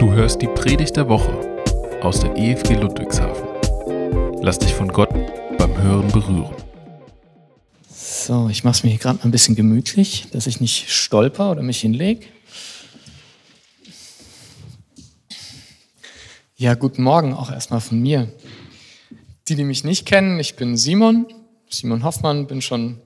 [0.00, 1.30] Du hörst die Predigt der Woche
[2.00, 3.46] aus der EFG Ludwigshafen.
[4.40, 5.10] Lass dich von Gott
[5.58, 6.54] beim Hören berühren.
[7.86, 11.50] So, ich mache es mir hier gerade mal ein bisschen gemütlich, dass ich nicht stolper
[11.50, 12.24] oder mich hinlege.
[16.56, 18.32] Ja, guten Morgen auch erstmal von mir.
[19.48, 21.26] Die, die mich nicht kennen, ich bin Simon,
[21.68, 23.02] Simon Hoffmann, bin schon,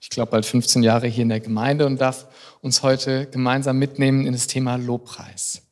[0.00, 2.26] ich glaube, bald 15 Jahre hier in der Gemeinde und darf
[2.62, 5.69] uns heute gemeinsam mitnehmen in das Thema Lobpreis.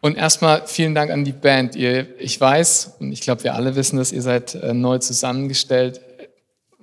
[0.00, 1.76] Und erstmal vielen Dank an die Band.
[1.76, 6.00] Ihr, ich weiß und ich glaube, wir alle wissen, dass ihr seid äh, neu zusammengestellt.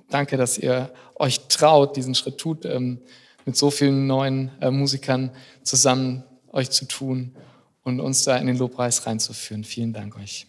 [0.08, 3.00] Danke, dass ihr euch traut, diesen Schritt tut, ähm,
[3.44, 5.30] mit so vielen neuen äh, Musikern
[5.62, 7.34] zusammen euch zu tun
[7.82, 9.64] und uns da in den Lobpreis reinzuführen.
[9.64, 10.46] Vielen Dank euch.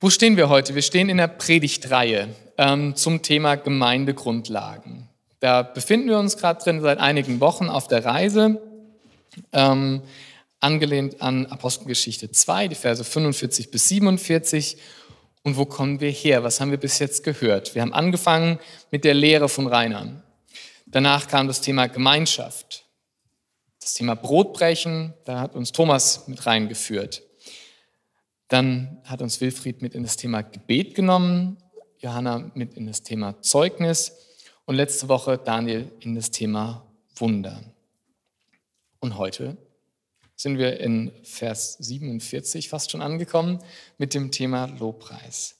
[0.00, 0.74] Wo stehen wir heute?
[0.74, 5.08] Wir stehen in der Predigtreihe ähm, zum Thema Gemeindegrundlagen.
[5.40, 8.60] Da befinden wir uns gerade drin seit einigen Wochen auf der Reise,
[9.52, 10.02] ähm,
[10.60, 14.76] angelehnt an Apostelgeschichte 2, die Verse 45 bis 47.
[15.44, 16.44] Und wo kommen wir her?
[16.44, 17.74] Was haben wir bis jetzt gehört?
[17.74, 18.58] Wir haben angefangen
[18.90, 20.22] mit der Lehre von Rainer.
[20.86, 22.84] Danach kam das Thema Gemeinschaft,
[23.80, 27.22] das Thema Brotbrechen, da hat uns Thomas mit reingeführt.
[28.48, 31.58] Dann hat uns Wilfried mit in das Thema Gebet genommen,
[31.98, 34.12] Johanna mit in das Thema Zeugnis
[34.64, 37.60] und letzte Woche Daniel in das Thema Wunder.
[39.00, 39.56] Und heute
[40.36, 43.58] sind wir in Vers 47 fast schon angekommen
[43.98, 45.56] mit dem Thema Lobpreis.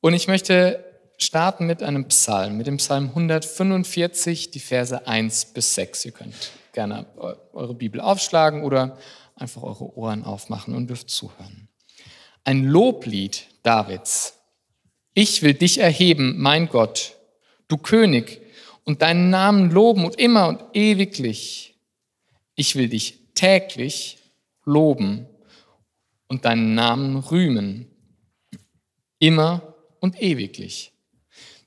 [0.00, 0.84] Und ich möchte
[1.16, 6.04] starten mit einem Psalm, mit dem Psalm 145, die Verse 1 bis 6.
[6.04, 7.06] Ihr könnt gerne
[7.52, 8.98] eure Bibel aufschlagen oder
[9.34, 11.68] einfach eure Ohren aufmachen und dürft zuhören
[12.48, 14.38] ein Loblied Davids.
[15.12, 17.14] Ich will dich erheben, mein Gott,
[17.68, 18.40] du König,
[18.84, 21.67] und deinen Namen loben und immer und ewiglich.
[22.58, 24.18] Ich will dich täglich
[24.64, 25.28] loben
[26.26, 27.86] und deinen Namen rühmen,
[29.20, 30.90] immer und ewiglich.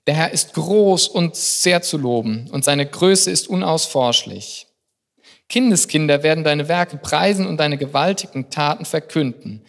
[0.06, 4.68] Der Herr ist groß und sehr zu loben und seine Größe ist unausforschlich.
[5.47, 9.62] Kindeskinder werden deine Werke preisen und deine gewaltigen Taten verkünden.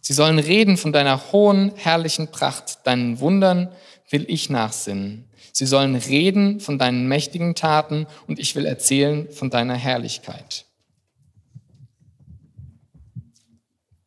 [0.00, 3.70] Sie sollen reden von deiner hohen, herrlichen Pracht, deinen Wundern
[4.10, 5.28] will ich nachsinnen.
[5.56, 10.66] Sie sollen reden von deinen mächtigen Taten und ich will erzählen von deiner Herrlichkeit.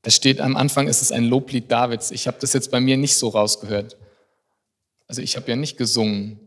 [0.02, 2.12] Da steht am Anfang, ist es ein Loblied Davids.
[2.12, 3.96] Ich habe das jetzt bei mir nicht so rausgehört.
[5.08, 6.38] Also ich habe ja nicht gesungen.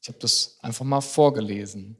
[0.00, 1.96] Ich habe das einfach mal vorgelesen.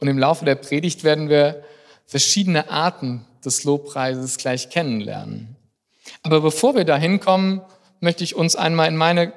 [0.00, 1.64] Und im Laufe der Predigt werden wir
[2.04, 5.56] verschiedene Arten des Lobpreises gleich kennenlernen.
[6.22, 7.62] Aber bevor wir da hinkommen,
[8.00, 9.32] möchte ich uns einmal in meine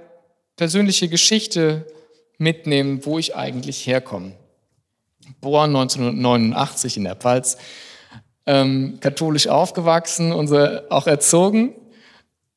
[0.55, 1.85] persönliche Geschichte
[2.37, 4.33] mitnehmen, wo ich eigentlich herkomme.
[5.25, 7.57] Geboren 1989 in der Pfalz,
[8.45, 10.51] ähm, katholisch aufgewachsen, und
[10.89, 11.75] auch erzogen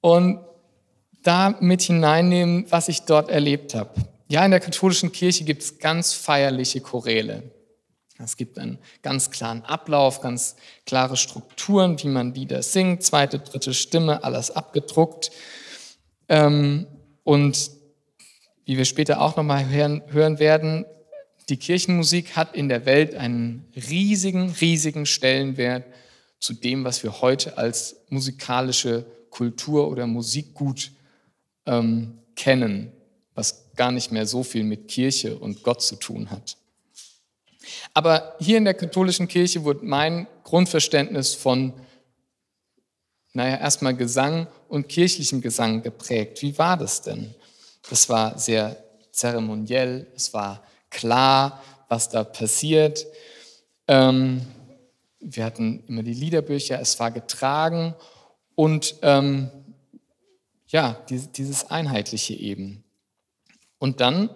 [0.01, 0.41] und
[1.23, 3.91] da mit hineinnehmen, was ich dort erlebt habe.
[4.29, 7.43] Ja, in der katholischen Kirche gibt es ganz feierliche Choräle.
[8.19, 10.57] Es gibt einen ganz klaren Ablauf, ganz
[10.87, 15.31] klare Strukturen, wie man Lieder singt, zweite, dritte Stimme, alles abgedruckt.
[16.29, 16.87] Ähm,
[17.25, 17.71] und
[18.65, 20.85] wie wir später auch nochmal hören, hören werden,
[21.49, 25.85] die Kirchenmusik hat in der Welt einen riesigen, riesigen Stellenwert
[26.39, 30.93] zu dem, was wir heute als musikalische Kultur oder Musikgut
[31.67, 32.93] ähm, kennen,
[33.35, 36.57] was gar nicht mehr so viel mit Kirche und Gott zu tun hat.
[37.93, 41.73] Aber hier in der katholischen Kirche wurde mein Grundverständnis von,
[43.33, 46.43] naja, erstmal Gesang und kirchlichem Gesang geprägt.
[46.43, 47.35] Wie war das denn?
[47.89, 48.77] Das war sehr
[49.13, 53.07] zeremoniell, es war klar, was da passiert.
[53.87, 54.43] Ähm,
[55.21, 57.95] wir hatten immer die Liederbücher, es war getragen
[58.55, 59.51] und ähm,
[60.69, 62.85] ja, dieses Einheitliche eben.
[63.79, 64.31] Und dann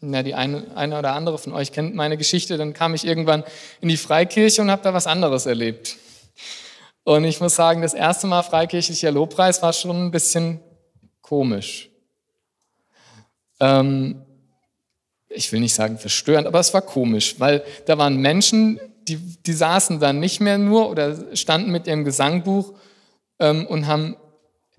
[0.00, 3.44] na, die eine, eine oder andere von euch kennt meine Geschichte, dann kam ich irgendwann
[3.80, 5.96] in die Freikirche und habe da was anderes erlebt.
[7.04, 10.60] Und ich muss sagen, das erste Mal freikirchlicher Lobpreis war schon ein bisschen
[11.22, 11.90] komisch.
[13.60, 14.22] Ähm,
[15.28, 19.52] ich will nicht sagen verstörend, aber es war komisch, weil da waren Menschen, die, die
[19.52, 22.74] saßen dann nicht mehr nur oder standen mit ihrem Gesangbuch
[23.38, 24.16] ähm, und haben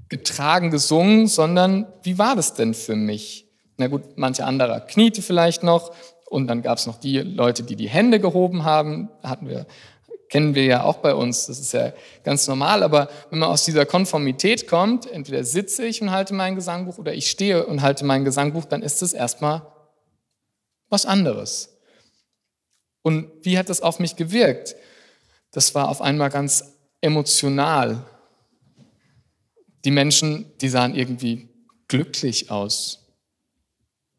[0.10, 3.46] getragen gesungen, sondern wie war das denn für mich?
[3.78, 5.92] Na gut, manche anderer kniete vielleicht noch
[6.30, 9.66] und dann gab es noch die Leute, die die Hände gehoben haben, hatten wir,
[10.30, 11.94] kennen wir ja auch bei uns, das ist ja
[12.24, 16.56] ganz normal, aber wenn man aus dieser Konformität kommt, entweder sitze ich und halte mein
[16.56, 19.62] Gesangbuch oder ich stehe und halte mein Gesangbuch, dann ist es erstmal
[20.90, 21.78] was anderes.
[23.02, 24.76] Und wie hat das auf mich gewirkt?
[25.52, 28.06] Das war auf einmal ganz emotional.
[29.86, 31.48] Die Menschen, die sahen irgendwie
[31.88, 33.06] glücklich aus.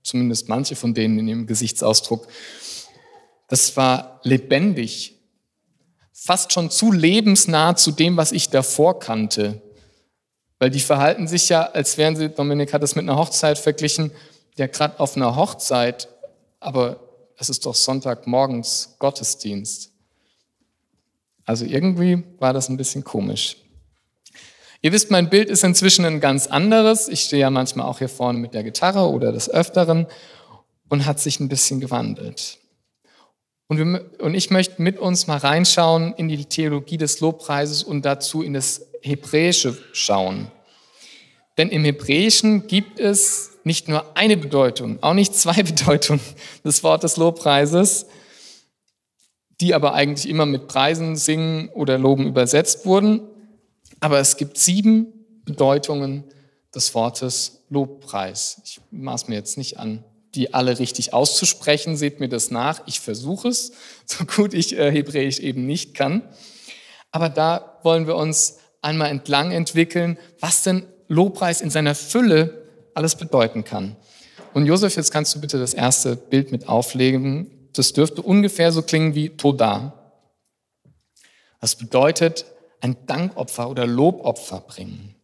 [0.03, 2.29] Zumindest manche von denen in ihrem Gesichtsausdruck.
[3.49, 5.18] Das war lebendig.
[6.21, 9.63] Fast schon zu lebensnah zu dem, was ich davor kannte.
[10.59, 14.11] Weil die verhalten sich ja, als wären sie, Dominik hat es mit einer Hochzeit verglichen,
[14.57, 16.09] ja gerade auf einer Hochzeit,
[16.59, 16.99] aber
[17.37, 19.93] es ist doch Sonntagmorgens Gottesdienst.
[21.45, 23.57] Also irgendwie war das ein bisschen komisch.
[24.83, 27.09] Ihr wisst, mein Bild ist inzwischen ein ganz anderes.
[27.09, 30.09] Ich stehe ja manchmal auch hier vorne mit der Gitarre oder des Öfteren
[30.89, 32.58] und hat sich ein bisschen gewandelt.
[33.69, 38.05] Und, wir, und ich möchte mit uns mal reinschauen in die Theologie des Lobpreises und
[38.05, 40.51] dazu in das Hebräische schauen.
[41.59, 46.21] Denn im Hebräischen gibt es nicht nur eine Bedeutung, auch nicht zwei Bedeutungen
[46.65, 48.07] des Wortes Lobpreises,
[49.61, 53.21] die aber eigentlich immer mit Preisen, Singen oder Loben übersetzt wurden.
[54.01, 55.13] Aber es gibt sieben
[55.45, 56.25] Bedeutungen
[56.75, 58.63] des Wortes Lobpreis.
[58.65, 60.05] Ich maß mir jetzt nicht an,
[60.39, 61.97] die alle richtig auszusprechen.
[61.97, 62.81] Seht mir das nach.
[62.87, 63.73] Ich versuche es,
[64.07, 66.23] so gut ich äh, Hebräisch eben nicht kann.
[67.11, 73.17] Aber da wollen wir uns einmal entlang entwickeln, was denn Lobpreis in seiner Fülle alles
[73.17, 73.97] bedeuten kann.
[74.55, 77.69] Und Josef, jetzt kannst du bitte das erste Bild mit auflegen.
[77.73, 80.15] Das dürfte ungefähr so klingen wie Toda.
[81.61, 82.45] Das bedeutet
[82.81, 85.17] ein Dankopfer oder Lobopfer bringen.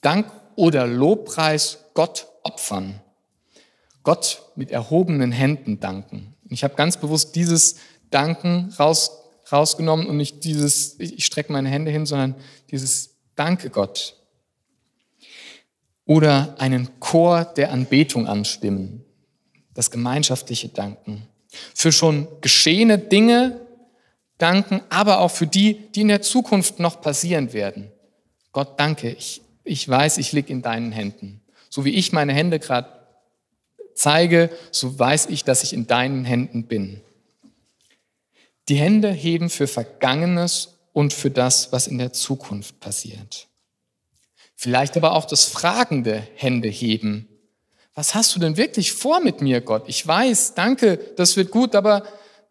[0.00, 3.00] Dank oder Lobpreis Gott opfern.
[4.02, 6.34] Gott mit erhobenen Händen danken.
[6.48, 7.76] Ich habe ganz bewusst dieses
[8.10, 9.12] Danken raus,
[9.50, 12.34] rausgenommen und nicht dieses, ich strecke meine Hände hin, sondern
[12.70, 14.16] dieses Danke Gott
[16.10, 19.04] oder einen Chor der Anbetung anstimmen,
[19.74, 21.26] das gemeinschaftliche Danken.
[21.74, 23.60] Für schon geschehene Dinge
[24.38, 27.92] danken, aber auch für die, die in der Zukunft noch passieren werden.
[28.52, 31.42] Gott danke, ich, ich weiß, ich liege in deinen Händen.
[31.68, 32.88] So wie ich meine Hände gerade
[34.00, 37.00] zeige, so weiß ich, dass ich in deinen Händen bin.
[38.68, 43.48] Die Hände heben für Vergangenes und für das, was in der Zukunft passiert.
[44.56, 47.28] Vielleicht aber auch das fragende Hände heben.
[47.94, 49.84] Was hast du denn wirklich vor mit mir, Gott?
[49.86, 52.04] Ich weiß, danke, das wird gut, aber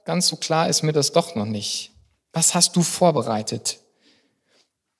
[0.05, 1.91] ganz so klar ist mir das doch noch nicht.
[2.33, 3.79] Was hast du vorbereitet?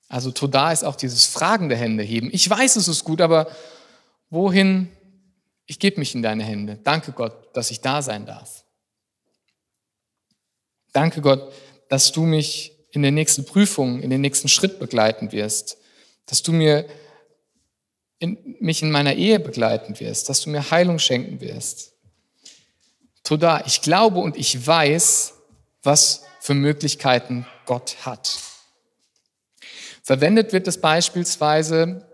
[0.08, 2.30] Also Toda ist auch dieses fragende Hände heben.
[2.32, 3.46] Ich weiß, es ist gut, aber
[4.30, 4.88] wohin?
[5.70, 6.78] Ich gebe mich in deine Hände.
[6.82, 8.64] Danke Gott, dass ich da sein darf.
[10.92, 11.52] Danke Gott,
[11.88, 15.76] dass du mich in der nächsten Prüfung, in den nächsten Schritt begleiten wirst
[16.30, 16.86] dass du mir
[18.20, 21.92] in, mich in meiner Ehe begleiten wirst, dass du mir Heilung schenken wirst.
[23.24, 25.34] Toda, ich glaube und ich weiß,
[25.82, 28.38] was für Möglichkeiten Gott hat.
[30.02, 32.08] Verwendet wird es beispielsweise,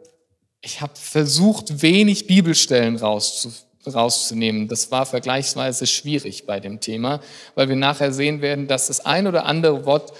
[0.66, 3.52] ich habe versucht, wenig Bibelstellen rauszu,
[3.86, 4.66] rauszunehmen.
[4.66, 7.20] Das war vergleichsweise schwierig bei dem Thema,
[7.54, 10.12] weil wir nachher sehen werden, dass das ein oder andere Wort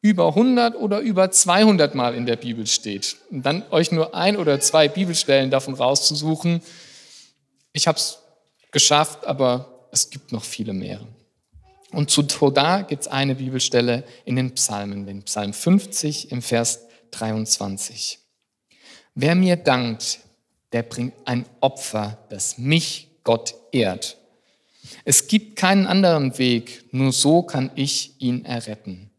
[0.00, 3.16] über 100 oder über 200 Mal in der Bibel steht.
[3.30, 6.62] Und dann euch nur ein oder zwei Bibelstellen davon rauszusuchen.
[7.74, 8.20] Ich habe es
[8.70, 11.00] geschafft, aber es gibt noch viele mehr.
[11.92, 16.80] Und zu Toda gibt es eine Bibelstelle in den Psalmen, den Psalm 50 im Vers
[17.10, 18.23] 23.
[19.14, 20.20] Wer mir dankt,
[20.72, 24.18] der bringt ein Opfer, das mich Gott ehrt.
[25.04, 29.10] Es gibt keinen anderen Weg, nur so kann ich ihn erretten.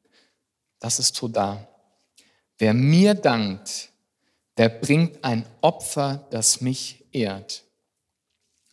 [0.80, 1.68] Das ist Toda.
[2.58, 3.90] Wer mir dankt,
[4.58, 7.64] der bringt ein Opfer, das mich ehrt.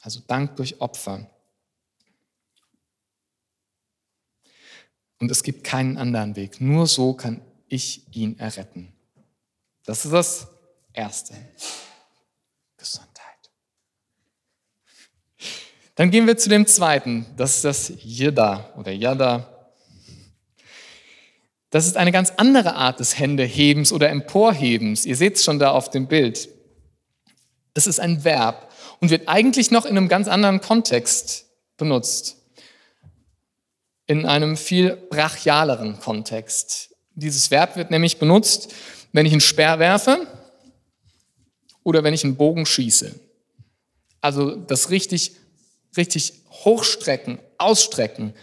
[0.01, 1.31] Also Dank durch Opfer.
[5.21, 6.61] Und es gibt keinen anderen Weg.
[6.61, 8.93] Nur so kann ich ihn erretten.
[9.85, 10.49] Das ist das
[10.93, 11.35] Erste.
[12.77, 13.23] Gesundheit.
[15.95, 17.27] Dann gehen wir zu dem Zweiten.
[17.37, 19.49] Das ist das Yada oder Yada.
[21.71, 25.07] Das ist eine ganz andere Art des Händehebens oder Emporhebens.
[25.07, 26.49] Ihr seht es schon da auf dem Bild.
[27.73, 28.71] Das ist ein Verb
[29.01, 31.47] und wird eigentlich noch in einem ganz anderen Kontext
[31.79, 32.37] benutzt.
[34.07, 36.95] In einem viel brachialeren Kontext.
[37.15, 38.75] Dieses Verb wird nämlich benutzt,
[39.13, 40.27] wenn ich einen Speer werfe
[41.85, 43.15] oder wenn ich einen Bogen schieße.
[44.21, 45.33] Also das richtig,
[45.97, 48.35] richtig hochstrecken, ausstrecken,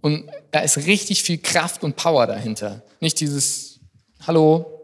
[0.00, 2.82] und da ist richtig viel Kraft und Power dahinter.
[3.00, 3.80] Nicht dieses
[4.26, 4.80] Hallo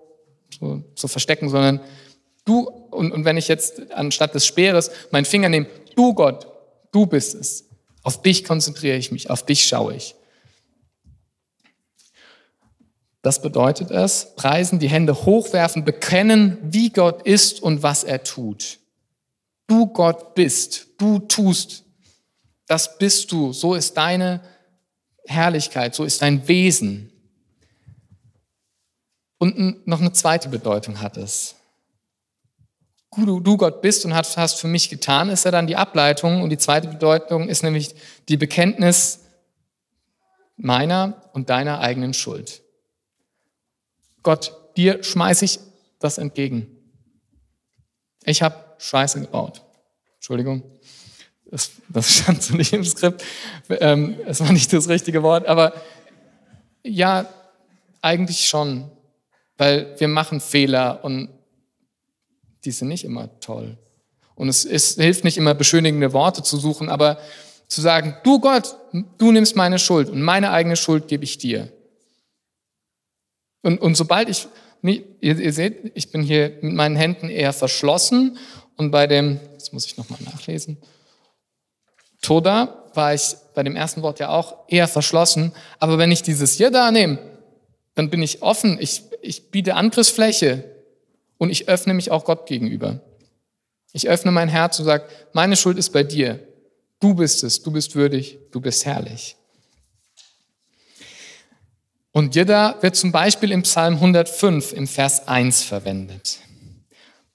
[0.61, 1.81] so, so verstecken, sondern
[2.45, 6.47] du, und, und wenn ich jetzt anstatt des Speeres meinen Finger nehme, du Gott,
[6.93, 7.65] du bist es.
[8.03, 10.15] Auf dich konzentriere ich mich, auf dich schaue ich.
[13.27, 18.79] Das bedeutet es, preisen, die Hände hochwerfen, bekennen, wie Gott ist und was er tut.
[19.67, 21.83] Du Gott bist, du tust,
[22.69, 24.43] das bist du, so ist deine
[25.25, 27.11] Herrlichkeit, so ist dein Wesen.
[29.39, 31.57] Und noch eine zweite Bedeutung hat es.
[33.17, 36.43] Du, du Gott bist und hast für mich getan, ist ja dann die Ableitung.
[36.43, 37.93] Und die zweite Bedeutung ist nämlich
[38.29, 39.19] die Bekenntnis
[40.57, 42.63] meiner und deiner eigenen Schuld.
[44.27, 45.61] Gott, dir schmeiße ich
[46.01, 46.67] das entgegen.
[48.25, 49.63] Ich habe Scheiße gebaut.
[50.17, 50.65] Entschuldigung,
[51.49, 53.23] das, das, stand so nicht im Skript.
[53.71, 55.75] Ähm, es war nicht das richtige Wort, aber
[56.83, 57.33] ja,
[58.03, 58.91] eigentlich schon,
[59.59, 61.29] weil wir machen Fehler und
[62.65, 63.79] die sind nicht immer toll.
[64.35, 67.21] Und es, es hilft nicht immer, beschönigende Worte zu suchen, aber
[67.69, 68.75] zu sagen, du Gott,
[69.19, 71.73] du nimmst meine Schuld und meine eigene Schuld gebe ich dir.
[73.67, 74.47] Und, und sobald ich,
[74.83, 78.39] ihr, ihr seht, ich bin hier mit meinen Händen eher verschlossen.
[78.77, 80.79] Und bei dem, jetzt muss ich nochmal nachlesen,
[82.23, 86.55] Toda war ich bei dem ersten Wort ja auch eher verschlossen, aber wenn ich dieses
[86.55, 87.19] hier da nehme,
[87.95, 90.65] dann bin ich offen, ich, ich biete Angriffsfläche.
[91.39, 93.01] Und ich öffne mich auch Gott gegenüber.
[93.93, 95.05] Ich öffne mein Herz und sage,
[95.35, 96.39] meine Schuld ist bei dir.
[96.99, 99.37] Du bist es, du bist würdig, du bist herrlich.
[102.17, 106.39] Und Jeda wird zum Beispiel im Psalm 105 im Vers 1 verwendet.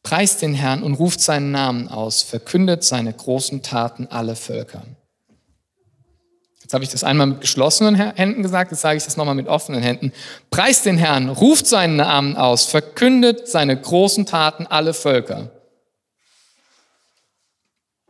[0.01, 4.81] Preist den Herrn und ruft seinen Namen aus, verkündet seine großen Taten alle Völker.
[6.63, 9.47] Jetzt habe ich das einmal mit geschlossenen Händen gesagt, jetzt sage ich das nochmal mit
[9.47, 10.13] offenen Händen.
[10.49, 15.51] Preist den Herrn, ruft seinen Namen aus, verkündet seine großen Taten alle Völker.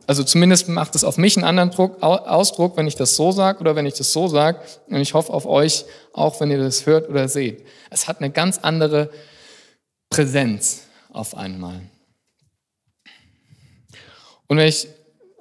[0.06, 3.60] Also zumindest macht es auf mich einen anderen Druck, Ausdruck, wenn ich das so sage
[3.60, 4.60] oder wenn ich das so sage.
[4.88, 7.64] Und ich hoffe auf euch, auch wenn ihr das hört oder seht.
[7.90, 9.10] Es hat eine ganz andere
[10.10, 10.82] Präsenz
[11.12, 11.80] auf einmal.
[14.48, 14.88] Und wenn ich,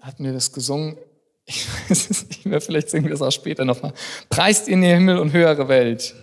[0.02, 0.98] hat mir das gesungen,
[1.46, 3.94] ich weiß es nicht mehr, vielleicht singen wir es auch später nochmal.
[4.30, 6.16] Preist in den Himmel und höhere Welt.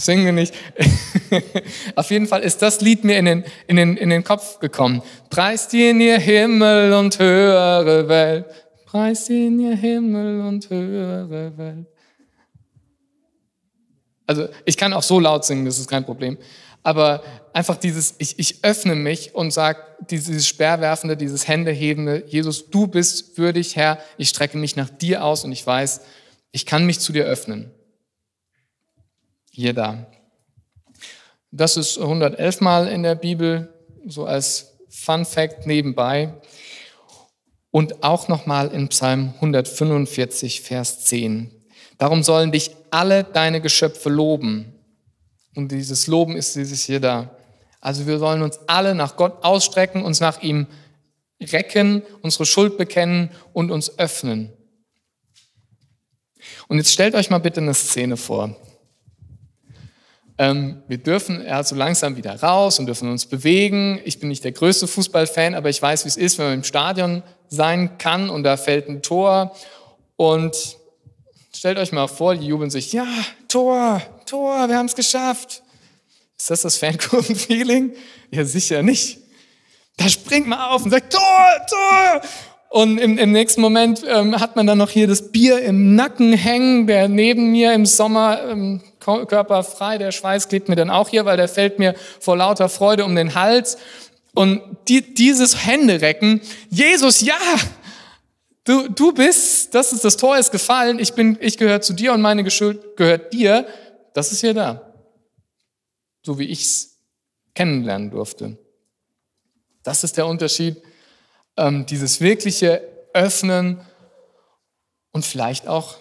[0.00, 0.54] Singen wir nicht.
[1.94, 5.02] Auf jeden Fall ist das Lied mir in den, in, den, in den Kopf gekommen.
[5.28, 8.46] Preist ihn ihr Himmel und höhere Welt.
[8.86, 11.86] Preist ihn ihr Himmel und höhere Welt.
[14.26, 16.38] Also ich kann auch so laut singen, das ist kein Problem.
[16.82, 22.86] Aber einfach dieses, ich, ich öffne mich und sage, dieses Sperrwerfende, dieses Händehebende, Jesus, du
[22.86, 26.00] bist würdig, Herr, ich strecke mich nach dir aus und ich weiß,
[26.52, 27.70] ich kann mich zu dir öffnen.
[29.56, 30.06] Da.
[31.50, 33.72] Das ist 111 Mal in der Bibel,
[34.06, 36.34] so als Fun Fact nebenbei.
[37.70, 41.50] Und auch nochmal in Psalm 145, Vers 10.
[41.98, 44.74] Darum sollen dich alle deine Geschöpfe loben
[45.54, 47.30] und dieses Loben ist dieses hier da.
[47.80, 50.66] Also wir sollen uns alle nach Gott ausstrecken, uns nach ihm
[51.40, 54.52] recken, unsere Schuld bekennen und uns öffnen.
[56.68, 58.56] Und jetzt stellt euch mal bitte eine Szene vor.
[60.40, 64.00] Ähm, wir dürfen ja so langsam wieder raus und dürfen uns bewegen.
[64.06, 66.64] Ich bin nicht der größte Fußballfan, aber ich weiß, wie es ist, wenn man im
[66.64, 69.54] Stadion sein kann und da fällt ein Tor.
[70.16, 70.56] Und
[71.54, 73.06] stellt euch mal vor, die jubeln sich, ja,
[73.48, 75.62] Tor, Tor, wir haben es geschafft.
[76.38, 77.92] Ist das das Fankurven-Feeling?
[78.30, 79.18] Ja, sicher nicht.
[79.98, 82.22] Da springt man auf und sagt, Tor, Tor!
[82.70, 86.32] Und im, im nächsten Moment ähm, hat man dann noch hier das Bier im Nacken
[86.32, 91.08] hängen, der neben mir im Sommer ähm, Körper frei, der Schweiß klebt mir dann auch
[91.08, 93.78] hier, weil der fällt mir vor lauter Freude um den Hals.
[94.34, 97.38] Und die, dieses Händerecken, Jesus, ja,
[98.64, 102.12] du, du bist, das ist das Tor ist gefallen, ich bin, ich gehöre zu dir
[102.12, 103.66] und meine Schuld gehört dir
[104.12, 104.92] das ist hier da.
[106.24, 106.98] So wie ich es
[107.54, 108.58] kennenlernen durfte.
[109.82, 110.82] Das ist der Unterschied.
[111.56, 112.82] Ähm, dieses wirkliche
[113.14, 113.80] Öffnen
[115.12, 115.96] und vielleicht auch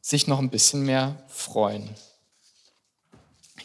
[0.00, 1.88] sich noch ein bisschen mehr freuen.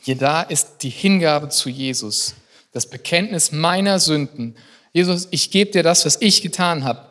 [0.06, 2.36] Hier da ist die Hingabe zu Jesus,
[2.74, 4.56] das Bekenntnis meiner Sünden.
[4.94, 7.10] Jesus, ich gebe dir das, was ich getan habe,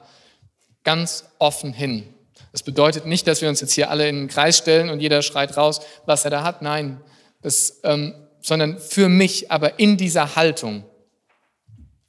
[0.84, 2.06] ganz offen hin.
[2.52, 5.22] Das bedeutet nicht, dass wir uns jetzt hier alle in den Kreis stellen und jeder
[5.22, 6.62] schreit raus, was er da hat.
[6.62, 7.00] Nein,
[7.42, 10.84] das, ähm, sondern für mich, aber in dieser Haltung,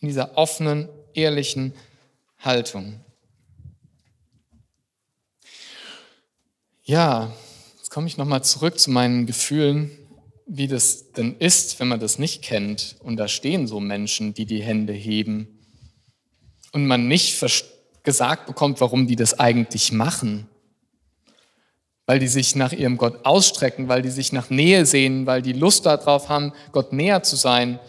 [0.01, 1.74] in dieser offenen, ehrlichen
[2.38, 3.00] Haltung.
[6.84, 7.34] Ja,
[7.77, 10.05] jetzt komme ich nochmal zurück zu meinen Gefühlen,
[10.46, 12.96] wie das denn ist, wenn man das nicht kennt.
[13.00, 15.60] Und da stehen so Menschen, die die Hände heben
[16.72, 17.44] und man nicht
[18.04, 20.48] gesagt bekommt, warum die das eigentlich machen.
[22.08, 25.54] weil die sich nach ihrem Gott ausstrecken, weil die sich nach Nähe sehnen, weil die
[25.54, 27.80] Lust darauf haben, Gott näher zu sein.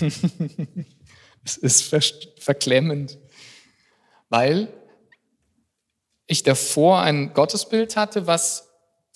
[1.44, 1.94] es ist
[2.40, 3.16] verklemmend,
[4.28, 4.72] weil
[6.26, 8.71] ich davor ein Gottesbild hatte, was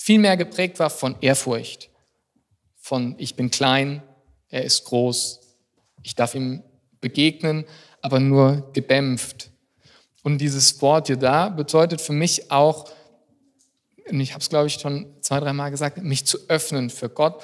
[0.06, 1.90] viel mehr geprägt war von Ehrfurcht,
[2.76, 4.04] von ich bin klein,
[4.48, 5.40] er ist groß,
[6.04, 6.62] ich darf ihm
[7.00, 7.64] begegnen,
[8.02, 9.50] aber nur gedämpft.
[10.22, 12.88] Und dieses Wort hier da bedeutet für mich auch,
[14.08, 17.42] und ich habe es, glaube ich, schon zwei, dreimal gesagt, mich zu öffnen für Gott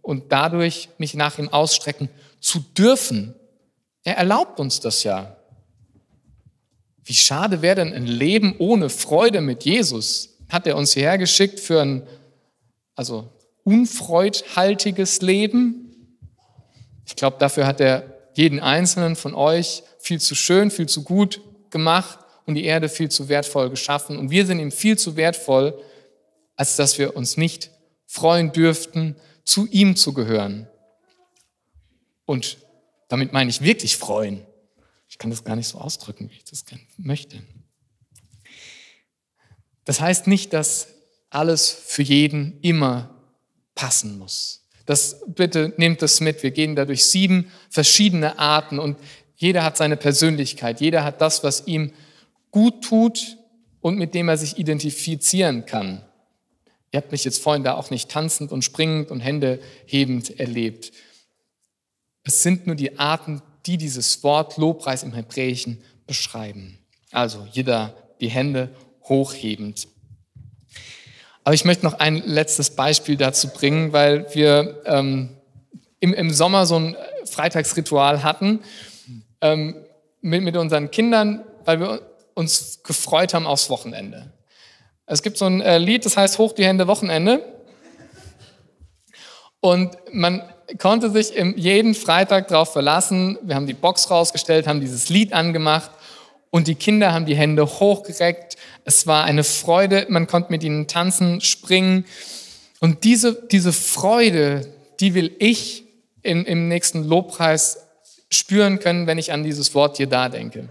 [0.00, 2.08] und dadurch mich nach ihm ausstrecken
[2.40, 3.36] zu dürfen.
[4.02, 5.36] Er erlaubt uns das ja.
[7.04, 10.31] Wie schade wäre denn ein Leben ohne Freude mit Jesus?
[10.52, 12.06] Hat er uns hierher geschickt für ein
[12.94, 13.32] also
[13.64, 16.18] unfreudhaltiges Leben?
[17.06, 18.04] Ich glaube, dafür hat er
[18.34, 21.40] jeden einzelnen von euch viel zu schön, viel zu gut
[21.70, 24.18] gemacht und die Erde viel zu wertvoll geschaffen.
[24.18, 25.82] Und wir sind ihm viel zu wertvoll,
[26.54, 27.70] als dass wir uns nicht
[28.04, 30.68] freuen dürften, zu ihm zu gehören.
[32.26, 32.58] Und
[33.08, 34.46] damit meine ich wirklich freuen.
[35.08, 37.42] Ich kann das gar nicht so ausdrücken, wie ich das gerne möchte.
[39.84, 40.88] Das heißt nicht, dass
[41.30, 43.10] alles für jeden immer
[43.74, 44.66] passen muss.
[44.86, 46.42] Das, bitte nehmt das mit.
[46.42, 48.98] Wir gehen da durch sieben verschiedene Arten und
[49.36, 50.80] jeder hat seine Persönlichkeit.
[50.80, 51.92] Jeder hat das, was ihm
[52.50, 53.38] gut tut
[53.80, 56.04] und mit dem er sich identifizieren kann.
[56.92, 60.92] Ihr habt mich jetzt vorhin da auch nicht tanzend und springend und Hände hebend erlebt.
[62.22, 66.78] Es sind nur die Arten, die dieses Wort Lobpreis im Hebräischen beschreiben.
[67.10, 68.74] Also jeder die Hände
[69.08, 69.88] hochhebend.
[71.44, 75.30] Aber ich möchte noch ein letztes Beispiel dazu bringen, weil wir ähm,
[76.00, 78.60] im, im Sommer so ein Freitagsritual hatten
[79.40, 79.76] ähm,
[80.20, 82.00] mit, mit unseren Kindern, weil wir
[82.34, 84.32] uns gefreut haben aufs Wochenende.
[85.06, 87.44] Es gibt so ein äh, Lied, das heißt Hoch die Hände Wochenende.
[89.60, 90.42] Und man
[90.78, 93.38] konnte sich jeden Freitag darauf verlassen.
[93.42, 95.90] Wir haben die Box rausgestellt, haben dieses Lied angemacht
[96.52, 98.56] und die Kinder haben die Hände hochgereckt.
[98.84, 102.04] Es war eine Freude, man konnte mit ihnen tanzen, springen.
[102.78, 105.84] Und diese, diese Freude, die will ich
[106.22, 107.86] im, im nächsten Lobpreis
[108.28, 110.68] spüren können, wenn ich an dieses Wort hier da denke.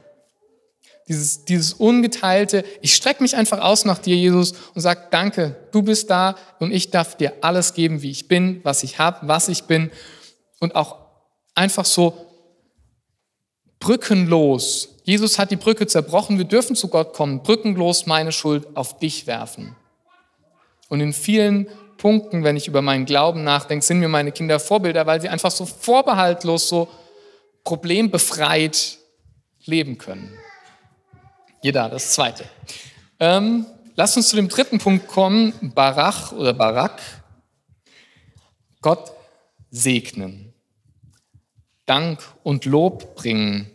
[1.08, 5.82] Dieses, dieses ungeteilte, ich strecke mich einfach aus nach dir, Jesus, und sage, danke, du
[5.82, 9.50] bist da und ich darf dir alles geben, wie ich bin, was ich habe, was
[9.50, 9.90] ich bin.
[10.60, 10.98] Und auch
[11.56, 12.28] einfach so
[13.80, 14.91] brückenlos.
[15.04, 19.28] Jesus hat die Brücke zerbrochen, wir dürfen zu Gott kommen, brückenlos meine Schuld auf dich
[19.28, 19.76] werfen.
[20.90, 25.06] Und in vielen Punkten, wenn ich über meinen Glauben nachdenke, sind mir meine Kinder Vorbilder,
[25.06, 26.88] weil sie einfach so vorbehaltlos, so
[27.64, 28.98] problembefreit
[29.66, 30.38] leben können.
[31.62, 32.46] Jeder, das zweite.
[33.20, 37.00] Ähm, lasst uns zu dem dritten Punkt kommen, Barach oder Barak.
[38.82, 39.12] Gott
[39.70, 40.54] segnen.
[41.86, 43.70] Dank und Lob bringen,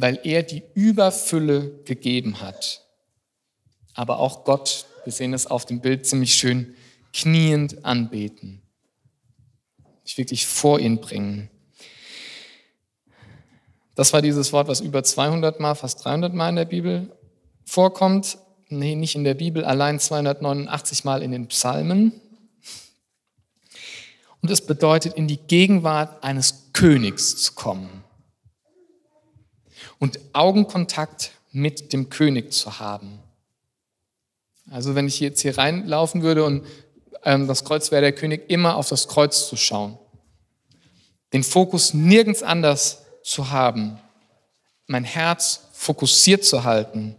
[0.00, 2.84] weil er die Überfülle gegeben hat.
[3.94, 6.74] Aber auch Gott, wir sehen es auf dem Bild ziemlich schön,
[7.12, 8.62] kniend anbeten.
[10.04, 11.50] Sich wirklich vor ihn bringen.
[13.94, 17.14] Das war dieses Wort, was über 200 Mal, fast 300 Mal in der Bibel
[17.66, 18.38] vorkommt.
[18.68, 22.12] Nee, nicht in der Bibel, allein 289 Mal in den Psalmen.
[24.40, 27.99] Und es bedeutet, in die Gegenwart eines Königs zu kommen.
[30.00, 33.20] Und Augenkontakt mit dem König zu haben.
[34.68, 36.66] Also wenn ich jetzt hier reinlaufen würde und
[37.24, 39.96] ähm, das Kreuz wäre der König, immer auf das Kreuz zu schauen.
[41.32, 44.00] Den Fokus nirgends anders zu haben.
[44.88, 47.14] Mein Herz fokussiert zu halten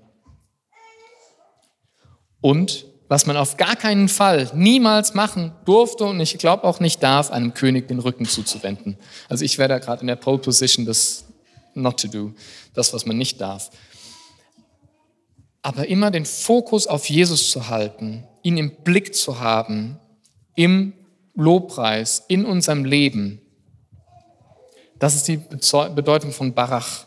[2.41, 7.03] und was man auf gar keinen Fall niemals machen durfte und ich glaube auch nicht
[7.03, 8.97] darf, einem König den Rücken zuzuwenden.
[9.29, 11.25] Also ich wäre da gerade in der Pole Position, das
[11.73, 12.33] not to do,
[12.73, 13.69] das, was man nicht darf.
[15.61, 19.99] Aber immer den Fokus auf Jesus zu halten, ihn im Blick zu haben,
[20.55, 20.93] im
[21.35, 23.41] Lobpreis, in unserem Leben.
[24.99, 27.05] Das ist die Bedeutung von Barach.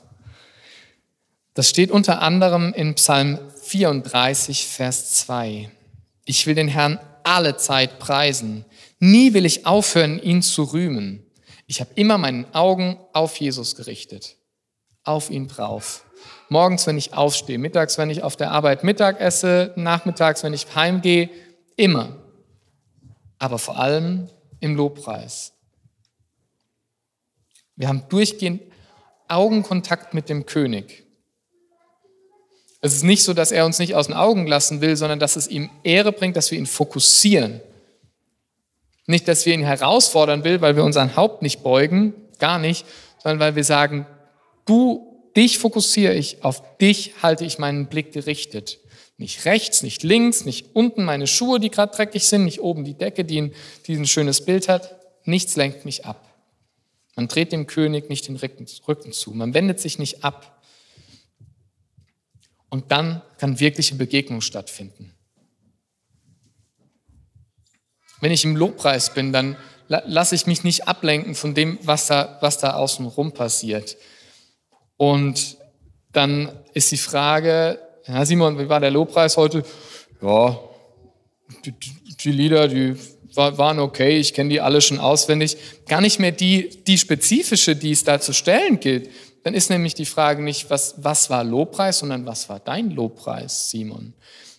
[1.55, 5.70] Das steht unter anderem in Psalm 34, Vers 2.
[6.24, 8.64] Ich will den Herrn alle Zeit preisen.
[8.98, 11.24] Nie will ich aufhören, ihn zu rühmen.
[11.66, 14.37] Ich habe immer meinen Augen auf Jesus gerichtet.
[15.04, 16.04] Auf ihn drauf.
[16.48, 20.74] Morgens, wenn ich aufstehe, mittags, wenn ich auf der Arbeit Mittag esse, nachmittags, wenn ich
[20.74, 21.30] heimgehe,
[21.76, 22.16] immer.
[23.38, 24.28] Aber vor allem
[24.60, 25.52] im Lobpreis.
[27.76, 28.62] Wir haben durchgehend
[29.28, 31.04] Augenkontakt mit dem König.
[32.80, 35.36] Es ist nicht so, dass er uns nicht aus den Augen lassen will, sondern dass
[35.36, 37.60] es ihm Ehre bringt, dass wir ihn fokussieren.
[39.06, 42.86] Nicht, dass wir ihn herausfordern will, weil wir unseren Haupt nicht beugen, gar nicht,
[43.22, 44.06] sondern weil wir sagen,
[44.64, 48.79] du, dich fokussiere ich, auf dich halte ich meinen Blick gerichtet.
[49.16, 52.94] Nicht rechts, nicht links, nicht unten meine Schuhe, die gerade dreckig sind, nicht oben die
[52.94, 53.55] Decke, die ein,
[53.87, 54.96] die ein schönes Bild hat.
[55.24, 56.35] Nichts lenkt mich ab.
[57.14, 59.31] Man dreht dem König nicht den Rücken zu.
[59.31, 60.62] Man wendet sich nicht ab.
[62.68, 65.14] Und dann kann wirkliche Begegnung stattfinden.
[68.20, 72.38] Wenn ich im Lobpreis bin, dann lasse ich mich nicht ablenken von dem, was da,
[72.40, 73.96] was da außen rum passiert.
[74.96, 75.57] Und
[76.12, 79.64] dann ist die Frage, ja, Simon, wie war der Lobpreis heute?
[80.22, 80.59] Ja,
[81.64, 81.74] die,
[82.20, 82.96] die Lieder, die
[83.35, 85.57] waren okay, ich kenne die alle schon auswendig.
[85.87, 89.11] Gar nicht mehr die, die spezifische, die es da zu stellen gilt.
[89.42, 93.70] Dann ist nämlich die Frage nicht, was, was war Lobpreis, sondern was war dein Lobpreis,
[93.70, 94.14] Simon?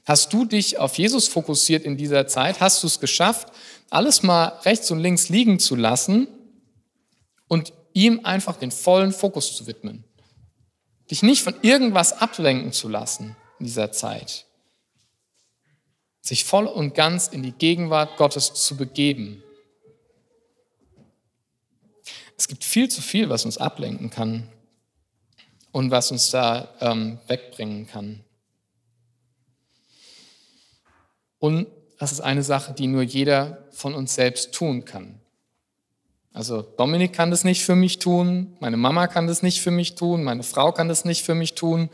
[0.05, 2.59] Hast du dich auf Jesus fokussiert in dieser Zeit?
[2.59, 3.47] Hast du es geschafft,
[3.89, 6.27] alles mal rechts und links liegen zu lassen
[7.47, 10.03] und ihm einfach den vollen Fokus zu widmen?
[11.09, 14.45] Dich nicht von irgendwas ablenken zu lassen in dieser Zeit
[16.27, 19.43] sich voll und ganz in die Gegenwart Gottes zu begeben.
[22.37, 24.49] Es gibt viel zu viel, was uns ablenken kann
[25.71, 28.23] und was uns da ähm, wegbringen kann.
[31.37, 31.67] Und
[31.99, 35.21] das ist eine Sache, die nur jeder von uns selbst tun kann.
[36.35, 39.95] Also Dominik kann das nicht für mich tun, meine Mama kann das nicht für mich
[39.95, 41.89] tun, meine Frau kann das nicht für mich tun.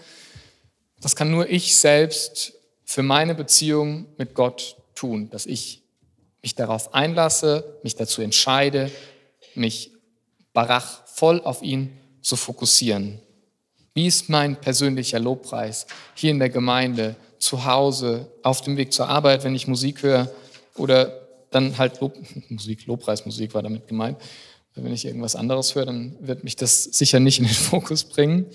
[0.99, 5.84] Das kann nur ich selbst für meine Beziehung mit Gott tun, dass ich
[6.41, 8.89] mich darauf einlasse, mich dazu entscheide,
[9.54, 9.91] mich
[10.54, 13.19] barach voll auf ihn zu fokussieren.
[13.93, 19.08] Wie ist mein persönlicher Lobpreis hier in der Gemeinde, zu Hause, auf dem Weg zur
[19.08, 20.32] Arbeit, wenn ich Musik höre
[20.77, 21.20] oder
[21.51, 22.17] dann halt Lob,
[22.49, 24.17] Musik, Lobpreismusik war damit gemeint.
[24.73, 28.45] Wenn ich irgendwas anderes höre, dann wird mich das sicher nicht in den Fokus bringen.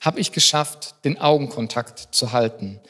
[0.00, 2.80] Habe ich geschafft, den Augenkontakt zu halten?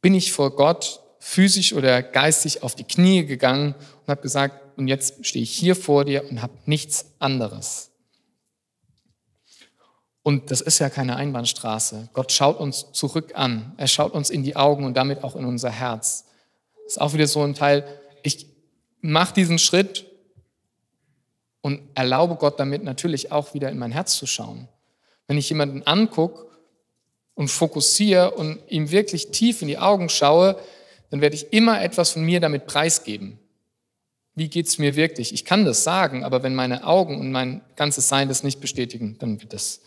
[0.00, 4.88] bin ich vor Gott physisch oder geistig auf die Knie gegangen und habe gesagt, und
[4.88, 7.90] jetzt stehe ich hier vor dir und habe nichts anderes.
[10.22, 12.10] Und das ist ja keine Einbahnstraße.
[12.12, 13.72] Gott schaut uns zurück an.
[13.76, 16.26] Er schaut uns in die Augen und damit auch in unser Herz.
[16.84, 17.84] Das ist auch wieder so ein Teil,
[18.22, 18.47] ich
[19.00, 20.06] mache diesen Schritt
[21.60, 24.68] und erlaube Gott damit natürlich auch wieder in mein Herz zu schauen.
[25.26, 26.46] Wenn ich jemanden angucke
[27.34, 30.58] und fokussiere und ihm wirklich tief in die Augen schaue,
[31.10, 33.38] dann werde ich immer etwas von mir damit preisgeben.
[34.34, 35.32] Wie geht es mir wirklich?
[35.32, 39.16] Ich kann das sagen, aber wenn meine Augen und mein ganzes Sein das nicht bestätigen,
[39.18, 39.80] dann wird das,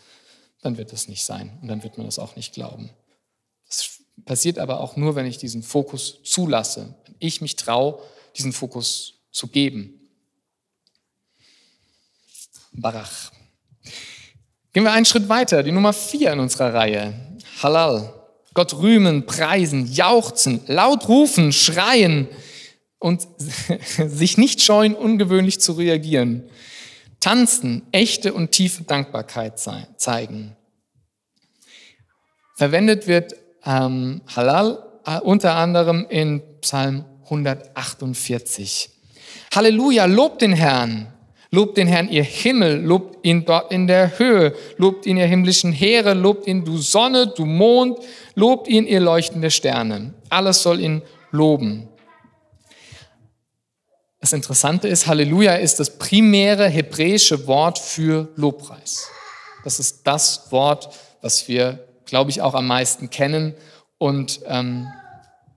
[0.60, 2.90] dann wird das nicht sein und dann wird man das auch nicht glauben.
[3.66, 7.98] Das passiert aber auch nur, wenn ich diesen Fokus zulasse, wenn ich mich traue,
[8.36, 9.98] diesen Fokus zu geben.
[12.72, 13.32] Barach.
[14.72, 17.14] Gehen wir einen Schritt weiter, die Nummer vier in unserer Reihe.
[17.62, 18.14] Halal.
[18.54, 22.28] Gott rühmen, preisen, jauchzen, laut rufen, schreien
[22.98, 23.26] und
[23.98, 26.48] sich nicht scheuen, ungewöhnlich zu reagieren.
[27.20, 30.56] Tanzen, echte und tiefe Dankbarkeit zeigen.
[32.56, 38.90] Verwendet wird ähm, Halal äh, unter anderem in Psalm 148.
[39.54, 41.08] Halleluja, lobt den Herrn.
[41.54, 45.70] Lobt den Herrn, ihr Himmel, lobt ihn dort in der Höhe, lobt ihn, ihr himmlischen
[45.70, 47.98] Heere, lobt ihn, du Sonne, du Mond,
[48.34, 50.14] lobt ihn, ihr leuchtende Sterne.
[50.30, 51.88] Alles soll ihn loben.
[54.18, 59.08] Das Interessante ist, Halleluja ist das primäre hebräische Wort für Lobpreis.
[59.62, 60.88] Das ist das Wort,
[61.20, 63.54] was wir, glaube ich, auch am meisten kennen
[63.98, 64.86] und ähm,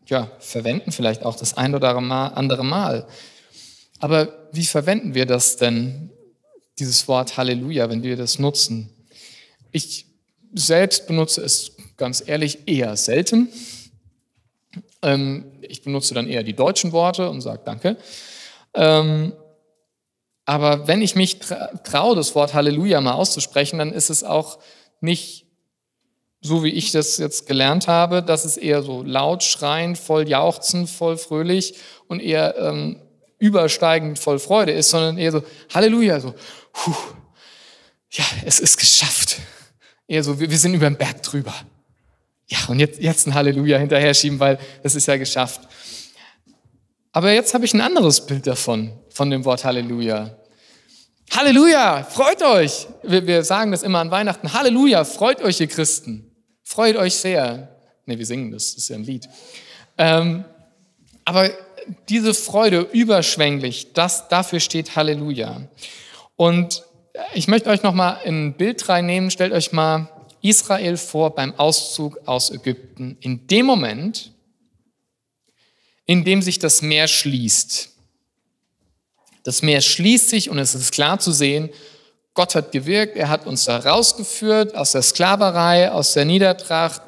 [0.07, 3.07] ja, verwenden vielleicht auch das ein oder andere Mal.
[3.99, 6.11] Aber wie verwenden wir das denn,
[6.77, 8.89] dieses Wort Halleluja, wenn wir das nutzen?
[9.71, 10.05] Ich
[10.53, 13.49] selbst benutze es ganz ehrlich eher selten.
[15.01, 17.97] Ähm, ich benutze dann eher die deutschen Worte und sage Danke.
[18.73, 19.33] Ähm,
[20.45, 21.39] aber wenn ich mich
[21.83, 24.59] traue, das Wort Halleluja mal auszusprechen, dann ist es auch
[25.01, 25.44] nicht
[26.45, 30.87] so, wie ich das jetzt gelernt habe, dass es eher so laut schreien, voll jauchzen,
[30.87, 31.75] voll fröhlich
[32.07, 33.01] und eher ähm,
[33.39, 36.35] übersteigend voll Freude ist, sondern eher so, Halleluja, so,
[36.71, 36.93] puh,
[38.11, 39.37] ja, es ist geschafft.
[40.07, 41.53] Eher so, wir, wir sind über den Berg drüber.
[42.47, 45.61] Ja, und jetzt, jetzt ein Halleluja hinterher schieben, weil das ist ja geschafft.
[47.11, 50.37] Aber jetzt habe ich ein anderes Bild davon, von dem Wort Halleluja.
[51.31, 52.87] Halleluja, freut euch.
[53.01, 54.53] Wir, wir sagen das immer an Weihnachten.
[54.53, 56.24] Halleluja, freut euch, ihr Christen.
[56.65, 57.69] Freut euch sehr.
[58.05, 59.29] Ne, wir singen das, das ist ja ein Lied.
[59.99, 60.43] Ähm,
[61.23, 61.51] aber
[62.09, 65.61] diese Freude überschwänglich, das, dafür steht Halleluja.
[66.35, 66.83] Und
[67.35, 69.29] ich möchte euch nochmal ein Bild reinnehmen.
[69.29, 70.09] Stellt euch mal
[70.41, 73.17] Israel vor beim Auszug aus Ägypten.
[73.21, 74.31] In dem Moment,
[76.05, 77.91] in dem sich das Meer schließt.
[79.43, 81.69] Das Meer schließt sich und es ist klar zu sehen,
[82.35, 87.01] Gott hat gewirkt, er hat uns da rausgeführt aus der Sklaverei, aus der Niedertracht,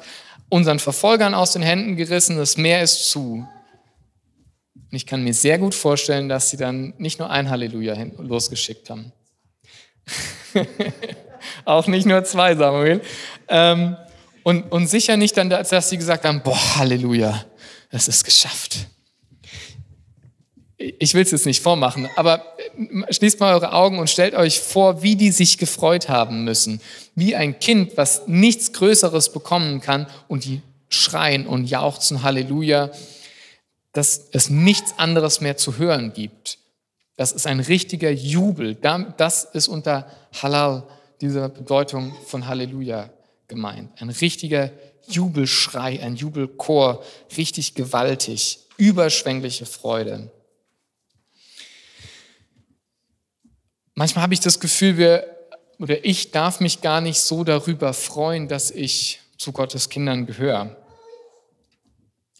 [0.48, 3.46] unseren Verfolgern aus den Händen gerissen, das Meer ist zu.
[4.74, 8.88] Und ich kann mir sehr gut vorstellen, dass sie dann nicht nur ein Halleluja losgeschickt
[8.88, 9.12] haben.
[11.66, 13.02] Auch nicht nur zwei, Samuel.
[13.48, 13.98] Ähm,
[14.44, 17.44] und, und sicher nicht dann, dass sie gesagt haben, boah, Halleluja,
[17.90, 18.86] das ist geschafft.
[20.98, 24.60] Ich will es jetzt nicht vormachen, aber äh, schließt mal eure Augen und stellt euch
[24.60, 26.80] vor, wie die sich gefreut haben müssen.
[27.14, 32.90] Wie ein Kind, was nichts Größeres bekommen kann und die schreien und jauchzen Halleluja,
[33.92, 36.58] dass es nichts anderes mehr zu hören gibt.
[37.16, 38.76] Das ist ein richtiger Jubel.
[38.76, 40.06] Das ist unter
[40.40, 40.84] Halal,
[41.20, 43.10] dieser Bedeutung von Halleluja
[43.48, 43.90] gemeint.
[44.00, 44.70] Ein richtiger
[45.08, 47.02] Jubelschrei, ein Jubelchor,
[47.36, 50.30] richtig gewaltig, überschwängliche Freude.
[53.98, 55.26] Manchmal habe ich das Gefühl, wir,
[55.80, 60.76] oder ich darf mich gar nicht so darüber freuen, dass ich zu Gottes Kindern gehöre.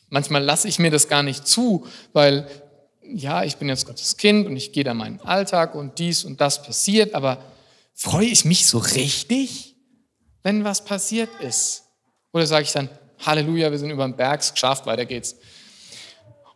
[0.09, 2.49] Manchmal lasse ich mir das gar nicht zu, weil
[3.03, 6.41] ja, ich bin jetzt Gottes Kind und ich gehe da meinen Alltag und dies und
[6.41, 7.43] das passiert, aber
[7.93, 9.75] freue ich mich so richtig,
[10.45, 11.87] wenn was passiert ist?
[12.33, 12.89] Oder sage ich dann,
[13.27, 15.35] Halleluja, wir sind über den Berg, geschafft, weiter geht's.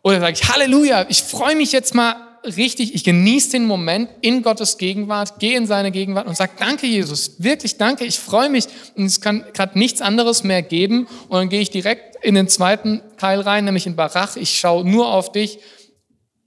[0.01, 4.43] Oder sage ich, Halleluja, ich freue mich jetzt mal richtig, ich genieße den Moment in
[4.43, 8.65] Gottes Gegenwart, gehe in seine Gegenwart und sage, danke Jesus, wirklich danke, ich freue mich
[8.95, 11.07] und es kann gerade nichts anderes mehr geben.
[11.29, 14.85] Und dann gehe ich direkt in den zweiten Teil rein, nämlich in Barach, ich schaue
[14.85, 15.59] nur auf dich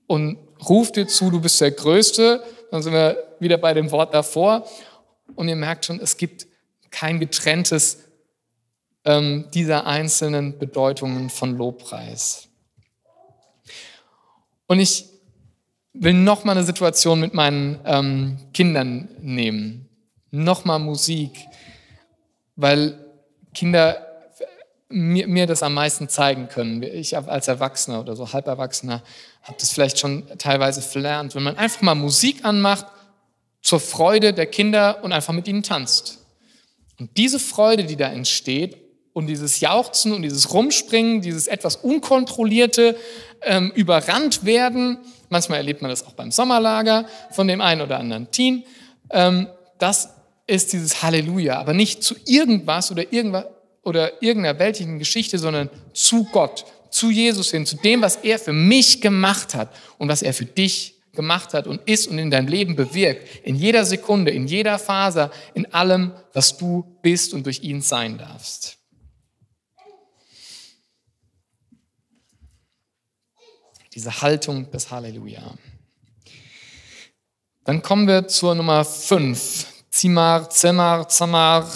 [0.06, 4.14] und rufe dir zu, du bist der Größte, dann sind wir wieder bei dem Wort
[4.14, 4.66] davor.
[5.34, 6.46] Und ihr merkt schon, es gibt
[6.90, 7.98] kein getrenntes
[9.04, 12.48] ähm, dieser einzelnen Bedeutungen von Lobpreis.
[14.66, 15.15] Und ich
[15.98, 19.88] will noch mal eine Situation mit meinen ähm, Kindern nehmen,
[20.30, 21.38] noch mal Musik,
[22.56, 22.98] weil
[23.54, 24.06] Kinder
[24.88, 26.82] mir, mir das am meisten zeigen können.
[26.82, 29.02] Ich als Erwachsener oder so Halberwachsener
[29.42, 32.86] habe das vielleicht schon teilweise verlernt, wenn man einfach mal Musik anmacht
[33.62, 36.18] zur Freude der Kinder und einfach mit ihnen tanzt.
[36.98, 38.76] Und diese Freude, die da entsteht
[39.12, 42.96] und dieses Jauchzen und dieses Rumspringen, dieses etwas unkontrollierte
[43.42, 48.30] ähm, überrannt werden, manchmal erlebt man das auch beim Sommerlager von dem einen oder anderen
[48.30, 48.64] Teen,
[49.10, 50.10] ähm, das
[50.46, 53.46] ist dieses Halleluja, aber nicht zu irgendwas oder irgendwas
[53.82, 58.52] oder irgendeiner weltlichen Geschichte, sondern zu Gott, zu Jesus hin, zu dem, was er für
[58.52, 62.46] mich gemacht hat und was er für dich gemacht hat und ist und in dein
[62.46, 63.44] Leben bewirkt.
[63.44, 68.18] In jeder Sekunde, in jeder Phase, in allem, was du bist und durch ihn sein
[68.18, 68.78] darfst.
[73.96, 75.54] Diese Haltung des Halleluja.
[77.64, 79.66] Dann kommen wir zur Nummer 5.
[79.90, 81.66] Zimar, Zemar, Zamar.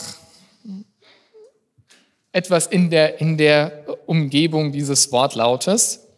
[2.30, 6.09] Etwas in der, in der Umgebung dieses Wortlautes.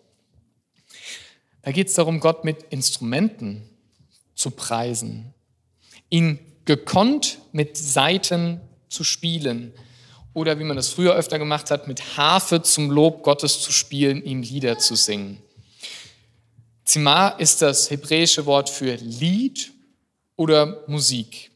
[1.62, 3.62] Da geht es darum, Gott mit Instrumenten
[4.34, 5.32] zu preisen,
[6.10, 9.72] ihn gekonnt mit Saiten zu spielen
[10.34, 14.24] oder wie man das früher öfter gemacht hat, mit Harfe zum Lob Gottes zu spielen,
[14.24, 15.40] ihm Lieder zu singen.
[16.92, 19.72] Zimar ist das hebräische Wort für Lied
[20.36, 21.50] oder Musik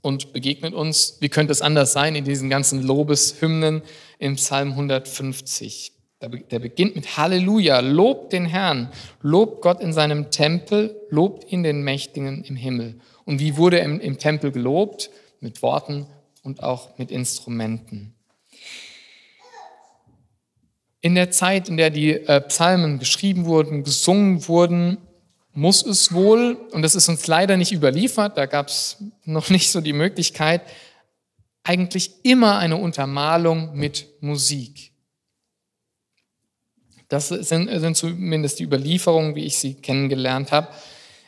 [0.00, 3.82] und begegnet uns, wie könnte es anders sein, in diesen ganzen Lobeshymnen
[4.20, 5.90] im Psalm 150.
[6.20, 11.82] Der beginnt mit Halleluja, lobt den Herrn, lobt Gott in seinem Tempel, lobt ihn den
[11.82, 13.00] Mächtigen im Himmel.
[13.24, 15.10] Und wie wurde er im, Tempel gelobt?
[15.40, 16.06] Mit Worten
[16.44, 18.14] und auch mit Instrumenten.
[21.02, 24.98] In der Zeit, in der die äh, Psalmen geschrieben wurden, gesungen wurden,
[25.52, 29.70] muss es wohl, und das ist uns leider nicht überliefert, da gab es noch nicht
[29.70, 30.62] so die Möglichkeit,
[31.64, 34.92] eigentlich immer eine Untermalung mit Musik.
[37.08, 40.68] Das sind, sind zumindest die Überlieferungen, wie ich sie kennengelernt habe.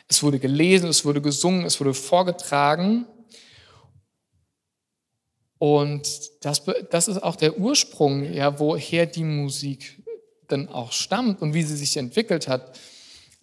[0.07, 3.05] Es wurde gelesen, es wurde gesungen, es wurde vorgetragen.
[5.57, 6.09] Und
[6.41, 10.01] das, das ist auch der Ursprung, ja, woher die Musik
[10.47, 12.77] dann auch stammt und wie sie sich entwickelt hat.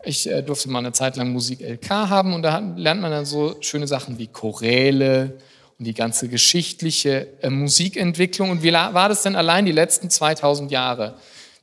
[0.05, 3.25] Ich äh, durfte mal eine Zeit lang Musik LK haben und da lernt man dann
[3.25, 5.39] so schöne Sachen wie Choräle
[5.79, 8.51] und die ganze geschichtliche äh, Musikentwicklung.
[8.51, 11.17] Und wie war das denn allein die letzten 2000 Jahre?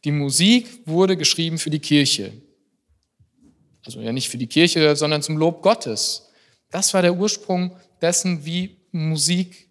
[0.04, 2.34] Die Musik wurde geschrieben für die Kirche.
[3.86, 6.30] Also ja nicht für die Kirche, sondern zum Lob Gottes.
[6.72, 9.69] Das war der Ursprung dessen, wie Musik,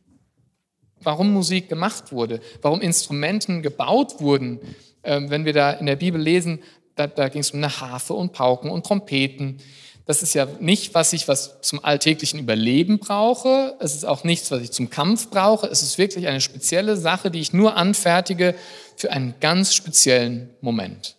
[1.03, 4.61] warum Musik gemacht wurde, warum Instrumenten gebaut wurden.
[5.05, 6.61] Ähm, wenn wir da in der Bibel lesen,
[6.97, 9.59] da, da ging es um eine Harfe und Pauken und Trompeten.
[10.05, 13.77] Das ist ja nicht, was ich was zum alltäglichen Überleben brauche.
[13.79, 15.67] Es ist auch nichts, was ich zum Kampf brauche.
[15.67, 18.55] Es ist wirklich eine spezielle Sache, die ich nur anfertige
[18.97, 21.17] für einen ganz speziellen Moment.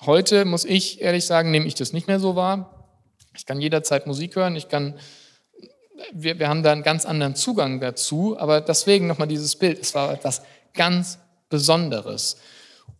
[0.00, 2.88] Heute muss ich ehrlich sagen, nehme ich das nicht mehr so wahr.
[3.36, 4.56] Ich kann jederzeit Musik hören.
[4.56, 4.94] Ich kann,
[6.12, 8.38] wir, wir haben da einen ganz anderen Zugang dazu.
[8.38, 9.78] Aber deswegen nochmal dieses Bild.
[9.80, 10.42] Es war etwas
[10.74, 12.36] ganz Besonderes.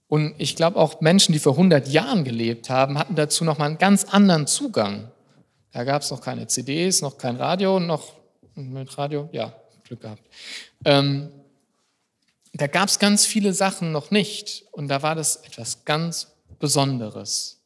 [0.08, 3.78] Und ich glaube auch Menschen, die vor 100 Jahren gelebt haben, hatten dazu nochmal einen
[3.78, 5.10] ganz anderen Zugang.
[5.72, 8.12] Da gab es noch keine CDs, noch kein Radio, noch
[8.54, 9.52] mit Radio, ja,
[9.84, 10.22] Glück gehabt.
[10.84, 11.28] Ähm,
[12.54, 14.64] da gab es ganz viele Sachen noch nicht.
[14.72, 17.60] Und da war das etwas ganz Besonderes.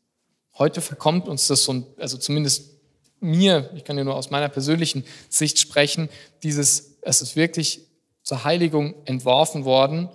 [0.59, 2.80] Heute verkommt uns das so, also zumindest
[3.21, 6.09] mir, ich kann ja nur aus meiner persönlichen Sicht sprechen,
[6.43, 7.83] dieses, es ist wirklich
[8.23, 10.09] zur Heiligung entworfen worden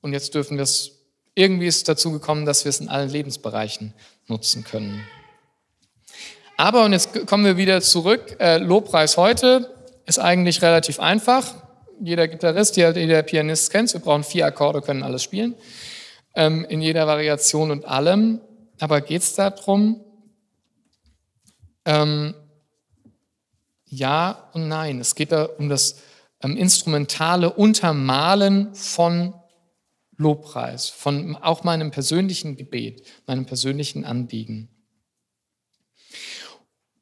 [0.00, 0.92] und jetzt dürfen wir es,
[1.34, 3.92] irgendwie ist es dazu gekommen, dass wir es in allen Lebensbereichen
[4.26, 5.04] nutzen können.
[6.56, 9.74] Aber, und jetzt kommen wir wieder zurück, äh, Lobpreis heute
[10.06, 11.54] ist eigentlich relativ einfach.
[12.00, 15.54] Jeder Gitarrist, jeder Pianist kennt es, wir brauchen vier Akkorde, können alles spielen
[16.34, 18.40] ähm, in jeder Variation und allem.
[18.80, 20.00] Aber geht es darum,
[21.84, 22.34] ähm,
[23.96, 25.00] ja und nein.
[25.00, 26.02] Es geht da um das
[26.42, 29.34] ähm, instrumentale Untermalen von
[30.16, 34.68] Lobpreis, von auch meinem persönlichen Gebet, meinem persönlichen Anliegen.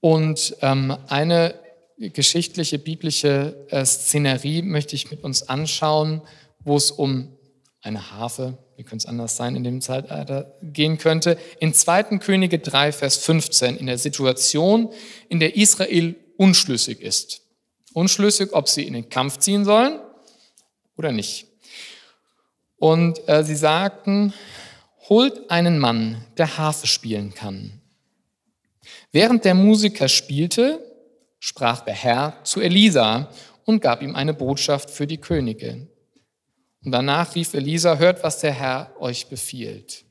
[0.00, 1.54] Und ähm, eine
[1.98, 6.22] geschichtliche biblische äh, Szenerie möchte ich mit uns anschauen,
[6.60, 7.36] wo es um
[7.82, 11.38] eine Harfe, wie könnte es anders sein, in dem Zeitalter gehen könnte.
[11.60, 12.18] In 2.
[12.18, 14.90] Könige 3, Vers 15, in der Situation,
[15.28, 17.42] in der Israel unschlüssig ist.
[17.92, 20.00] Unschlüssig, ob sie in den Kampf ziehen sollen
[20.96, 21.46] oder nicht.
[22.78, 24.32] Und äh, sie sagten,
[25.08, 27.80] holt einen Mann, der Harfe spielen kann.
[29.12, 30.84] Während der Musiker spielte,
[31.38, 33.28] sprach der Herr zu Elisa
[33.64, 35.86] und gab ihm eine Botschaft für die Könige.
[36.84, 40.04] Und danach rief Elisa, hört, was der Herr euch befiehlt.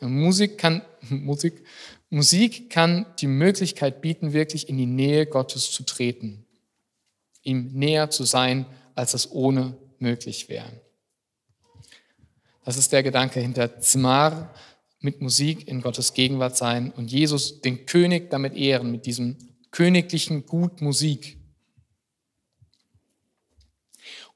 [0.00, 0.80] Musik kann,
[1.10, 1.62] Musik,
[2.14, 6.46] Musik kann die Möglichkeit bieten, wirklich in die Nähe Gottes zu treten,
[7.42, 10.80] ihm näher zu sein, als es ohne möglich wäre.
[12.64, 14.54] Das ist der Gedanke hinter Zimar,
[15.00, 19.36] mit Musik in Gottes Gegenwart sein und Jesus, den König, damit ehren, mit diesem
[19.72, 21.36] königlichen Gut Musik.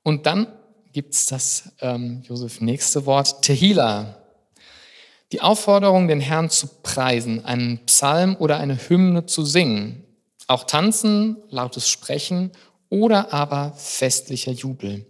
[0.03, 0.49] Und dann
[0.93, 4.18] gibt es das, ähm, Josef, nächste Wort, Tehila.
[5.33, 10.05] Die Aufforderung, den Herrn zu preisen, einen Psalm oder eine Hymne zu singen.
[10.47, 12.53] Auch tanzen, lautes Sprechen
[12.89, 15.07] oder aber festlicher Jubel.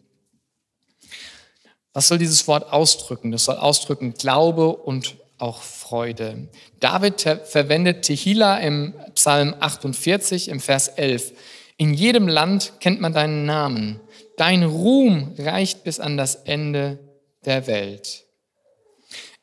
[1.92, 3.30] Was soll dieses Wort ausdrücken?
[3.30, 6.48] Das soll ausdrücken Glaube und auch Freude.
[6.80, 11.32] David verwendet Tehila im Psalm 48 im Vers 11.
[11.76, 14.00] In jedem Land kennt man deinen Namen.
[14.36, 16.98] Dein Ruhm reicht bis an das Ende
[17.44, 18.24] der Welt.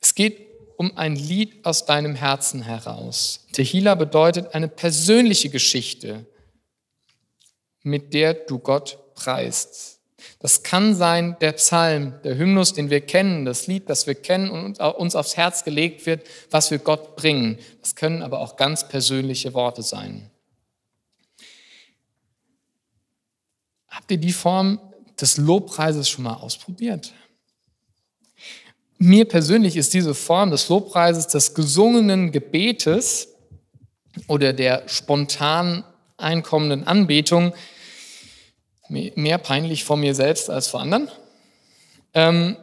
[0.01, 0.44] Es geht
[0.77, 3.45] um ein Lied aus deinem Herzen heraus.
[3.53, 6.25] Tehila bedeutet eine persönliche Geschichte,
[7.83, 9.99] mit der du Gott preist.
[10.39, 14.49] Das kann sein der Psalm, der Hymnus, den wir kennen, das Lied, das wir kennen
[14.49, 17.59] und uns aufs Herz gelegt wird, was wir Gott bringen.
[17.81, 20.29] Das können aber auch ganz persönliche Worte sein.
[23.87, 24.79] Habt ihr die Form
[25.19, 27.13] des Lobpreises schon mal ausprobiert?
[28.97, 33.29] Mir persönlich ist diese Form des Lobpreises, des gesungenen Gebetes
[34.27, 35.83] oder der spontan
[36.17, 37.53] einkommenden Anbetung
[38.87, 41.09] mehr peinlich vor mir selbst als vor anderen.
[42.13, 42.55] Ähm,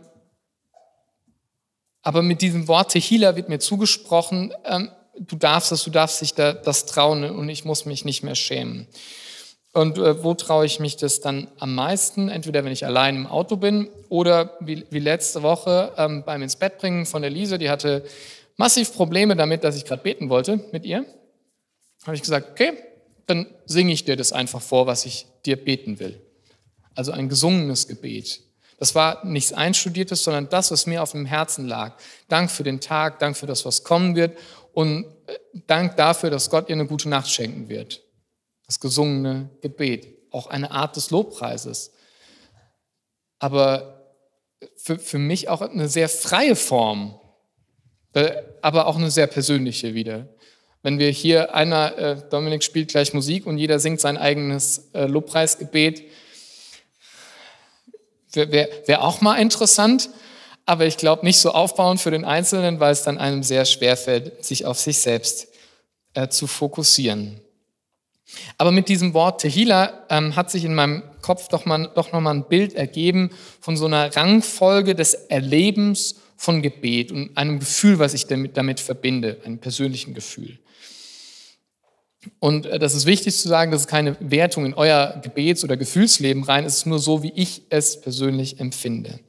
[2.02, 6.34] aber mit diesem Wort Tehila wird mir zugesprochen, ähm, du darfst das, du darfst dich
[6.34, 8.88] da, das trauen und ich muss mich nicht mehr schämen.
[9.72, 12.28] Und äh, wo traue ich mich das dann am meisten?
[12.28, 16.56] Entweder wenn ich allein im Auto bin oder wie, wie letzte Woche ähm, beim ins
[16.56, 18.04] Bett bringen von der Lise, die hatte
[18.56, 21.06] massiv Probleme damit, dass ich gerade beten wollte mit ihr.
[22.04, 22.72] Habe ich gesagt, okay,
[23.26, 26.20] dann singe ich dir das einfach vor, was ich dir beten will.
[26.94, 28.40] Also ein gesungenes Gebet.
[28.78, 31.96] Das war nichts Einstudiertes, sondern das, was mir auf dem Herzen lag.
[32.28, 34.36] Dank für den Tag, Dank für das, was kommen wird
[34.74, 38.01] und äh, Dank dafür, dass Gott ihr eine gute Nacht schenken wird
[38.72, 40.18] das gesungene Gebet.
[40.30, 41.92] auch eine Art des Lobpreises.
[43.38, 44.16] Aber
[44.76, 47.20] für, für mich auch eine sehr freie Form,
[48.14, 50.26] äh, aber auch eine sehr persönliche wieder.
[50.82, 55.04] Wenn wir hier einer, äh, Dominik spielt gleich Musik und jeder singt sein eigenes äh,
[55.04, 56.04] Lobpreisgebet,
[58.32, 60.08] wäre wär, auch mal interessant,
[60.64, 63.98] aber ich glaube nicht so aufbauend für den Einzelnen, weil es dann einem sehr schwer
[63.98, 65.48] fällt, sich auf sich selbst
[66.14, 67.42] äh, zu fokussieren.
[68.58, 72.34] Aber mit diesem Wort Tehila ähm, hat sich in meinem Kopf doch, mal, doch nochmal
[72.34, 73.30] ein Bild ergeben
[73.60, 78.80] von so einer Rangfolge des Erlebens von Gebet und einem Gefühl, was ich damit, damit
[78.80, 80.58] verbinde, einem persönlichen Gefühl.
[82.38, 85.76] Und äh, das ist wichtig zu sagen, das ist keine Wertung in euer Gebets- oder
[85.76, 89.20] Gefühlsleben rein, es ist nur so, wie ich es persönlich empfinde.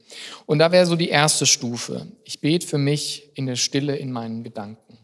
[0.46, 2.06] Und da wäre so die erste Stufe.
[2.24, 4.98] Ich bete für mich in der Stille in meinen Gedanken.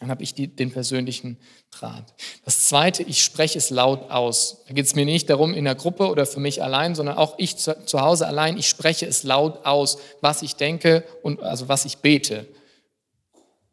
[0.00, 1.38] Dann habe ich die, den persönlichen
[1.72, 2.14] Draht.
[2.44, 4.62] Das zweite, ich spreche es laut aus.
[4.68, 7.34] Da geht es mir nicht darum in der Gruppe oder für mich allein, sondern auch
[7.38, 11.68] ich zu, zu Hause allein, ich spreche es laut aus, was ich denke und also
[11.68, 12.46] was ich bete.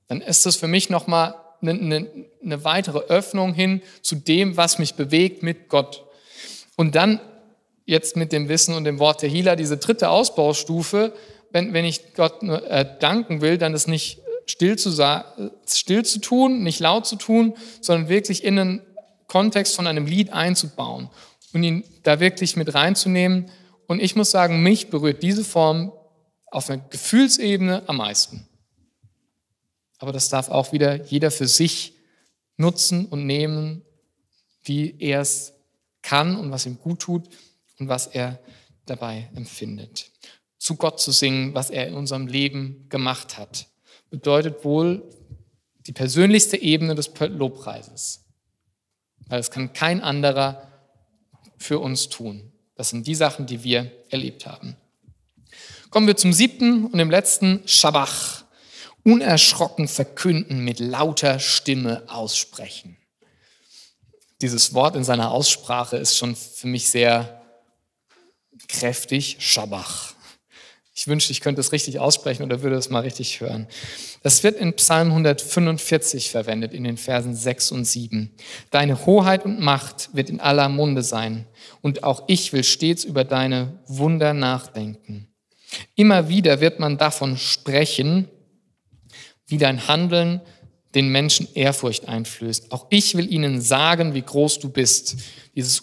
[0.07, 2.07] Dann ist das für mich nochmal eine, eine,
[2.43, 6.03] eine weitere Öffnung hin zu dem, was mich bewegt mit Gott.
[6.76, 7.19] Und dann
[7.86, 11.13] jetzt mit dem Wissen und dem Wort der Hila, diese dritte Ausbaustufe,
[11.51, 14.91] wenn, wenn ich Gott äh, danken will, dann ist nicht still zu,
[15.67, 18.81] still zu tun, nicht laut zu tun, sondern wirklich in einen
[19.27, 21.09] Kontext von einem Lied einzubauen
[21.53, 23.51] und ihn da wirklich mit reinzunehmen.
[23.87, 25.91] Und ich muss sagen, mich berührt diese Form
[26.47, 28.47] auf einer Gefühlsebene am meisten.
[29.97, 31.93] Aber das darf auch wieder jeder für sich
[32.57, 33.83] nutzen und nehmen,
[34.63, 35.53] wie er es
[36.01, 37.27] kann und was ihm gut tut
[37.79, 38.39] und was er
[38.85, 40.11] dabei empfindet.
[40.57, 43.67] Zu Gott zu singen, was er in unserem Leben gemacht hat
[44.16, 45.03] bedeutet wohl
[45.88, 48.24] die persönlichste Ebene des Lobpreises.
[49.28, 50.72] Weil es kann kein anderer
[51.57, 52.53] für uns tun.
[52.76, 54.78] Das sind die Sachen, die wir erlebt haben.
[55.89, 58.45] Kommen wir zum siebten und dem letzten Schabach.
[59.03, 62.97] Unerschrocken verkünden, mit lauter Stimme aussprechen.
[64.41, 67.41] Dieses Wort in seiner Aussprache ist schon für mich sehr
[68.68, 69.38] kräftig.
[69.39, 70.14] Schabach.
[70.97, 73.67] Ich wünschte, ich könnte es richtig aussprechen oder würde es mal richtig hören.
[74.23, 78.33] Das wird in Psalm 145 verwendet, in den Versen 6 und 7.
[78.71, 81.47] Deine Hoheit und Macht wird in aller Munde sein,
[81.81, 85.27] und auch ich will stets über deine Wunder nachdenken.
[85.95, 88.29] Immer wieder wird man davon sprechen,
[89.47, 90.39] wie dein Handeln
[90.95, 92.71] den Menschen Ehrfurcht einflößt.
[92.71, 95.17] Auch ich will ihnen sagen, wie groß du bist.
[95.55, 95.79] Dieses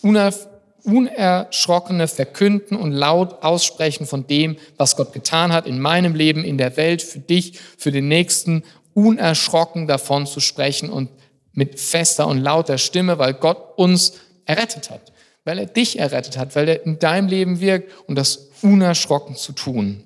[0.85, 6.59] unerschrockene Verkünden und laut aussprechen von dem, was Gott getan hat in meinem Leben, in
[6.59, 8.65] der Welt, für dich, für den Nächsten,
[8.95, 11.11] unerschrocken davon zu sprechen und
[11.53, 14.15] mit fester und lauter Stimme, weil Gott uns
[14.45, 15.13] errettet hat,
[15.45, 19.53] weil er dich errettet hat, weil er in deinem Leben wirkt und das unerschrocken zu
[19.53, 20.05] tun.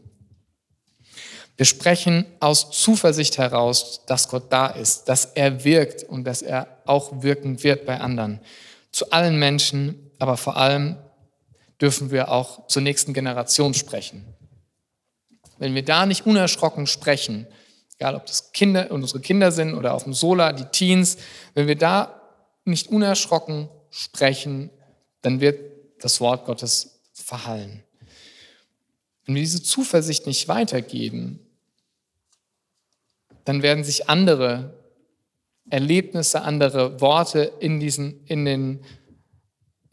[1.57, 6.69] Wir sprechen aus Zuversicht heraus, dass Gott da ist, dass er wirkt und dass er
[6.85, 8.41] auch wirken wird bei anderen.
[8.93, 10.97] Zu allen Menschen, aber vor allem
[11.81, 14.25] dürfen wir auch zur nächsten Generation sprechen.
[15.59, 17.47] Wenn wir da nicht unerschrocken sprechen,
[17.99, 21.17] egal ob das Kinder, unsere Kinder sind oder auf dem Sola, die Teens,
[21.55, 22.21] wenn wir da
[22.65, 24.71] nicht unerschrocken sprechen,
[25.23, 25.59] dann wird
[26.01, 27.83] das Wort Gottes verhallen.
[29.25, 31.41] Wenn wir diese Zuversicht nicht weitergeben,
[33.45, 34.75] dann werden sich andere
[35.71, 38.85] Erlebnisse, andere Worte in, diesen, in den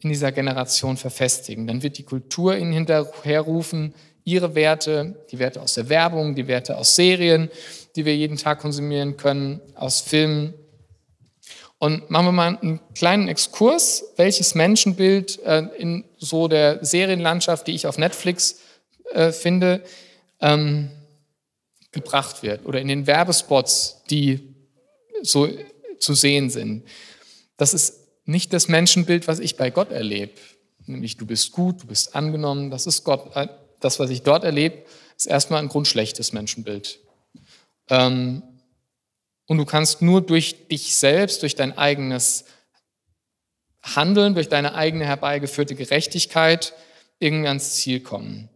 [0.04, 1.66] in dieser Generation verfestigen.
[1.66, 3.94] Dann wird die Kultur ihnen hinterherrufen,
[4.24, 7.50] ihre Werte, die Werte aus der Werbung, die Werte aus Serien,
[7.96, 10.54] die wir jeden Tag konsumieren können, aus Filmen.
[11.78, 17.74] Und machen wir mal einen kleinen Exkurs, welches Menschenbild äh, in so der Serienlandschaft, die
[17.74, 18.60] ich auf Netflix
[19.12, 19.82] äh, finde,
[20.40, 20.90] ähm,
[21.92, 24.54] gebracht wird oder in den Werbespots, die
[25.22, 25.48] so
[25.98, 26.84] zu sehen sind.
[27.56, 30.32] Das ist nicht das Menschenbild, was ich bei Gott erlebe.
[30.86, 33.34] Nämlich du bist gut, du bist angenommen, das ist Gott.
[33.36, 33.48] Äh,
[33.80, 34.84] das, was ich dort erlebe,
[35.16, 37.00] ist erstmal ein grundschlechtes Menschenbild.
[37.90, 38.42] Ähm,
[39.46, 42.46] und du kannst nur durch dich selbst, durch dein eigenes
[43.82, 46.72] Handeln, durch deine eigene herbeigeführte Gerechtigkeit
[47.18, 48.48] irgendwie ans Ziel kommen.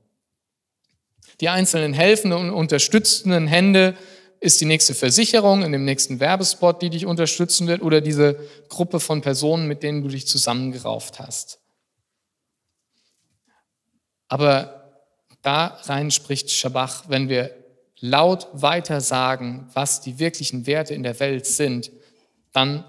[1.40, 3.96] Die einzelnen helfenden und unterstützenden Hände
[4.40, 9.00] ist die nächste Versicherung in dem nächsten Werbespot, die dich unterstützen wird, oder diese Gruppe
[9.00, 11.58] von Personen, mit denen du dich zusammengerauft hast.
[14.28, 15.02] Aber
[15.42, 17.54] da rein spricht Schabach, wenn wir
[18.00, 21.90] laut weiter sagen, was die wirklichen Werte in der Welt sind,
[22.52, 22.84] dann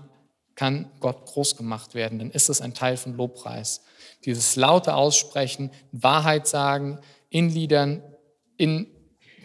[0.56, 2.20] kann Gott groß gemacht werden.
[2.20, 3.82] Dann ist es ein Teil von Lobpreis.
[4.26, 8.04] Dieses laute Aussprechen, Wahrheit sagen, in Liedern,
[8.58, 8.88] in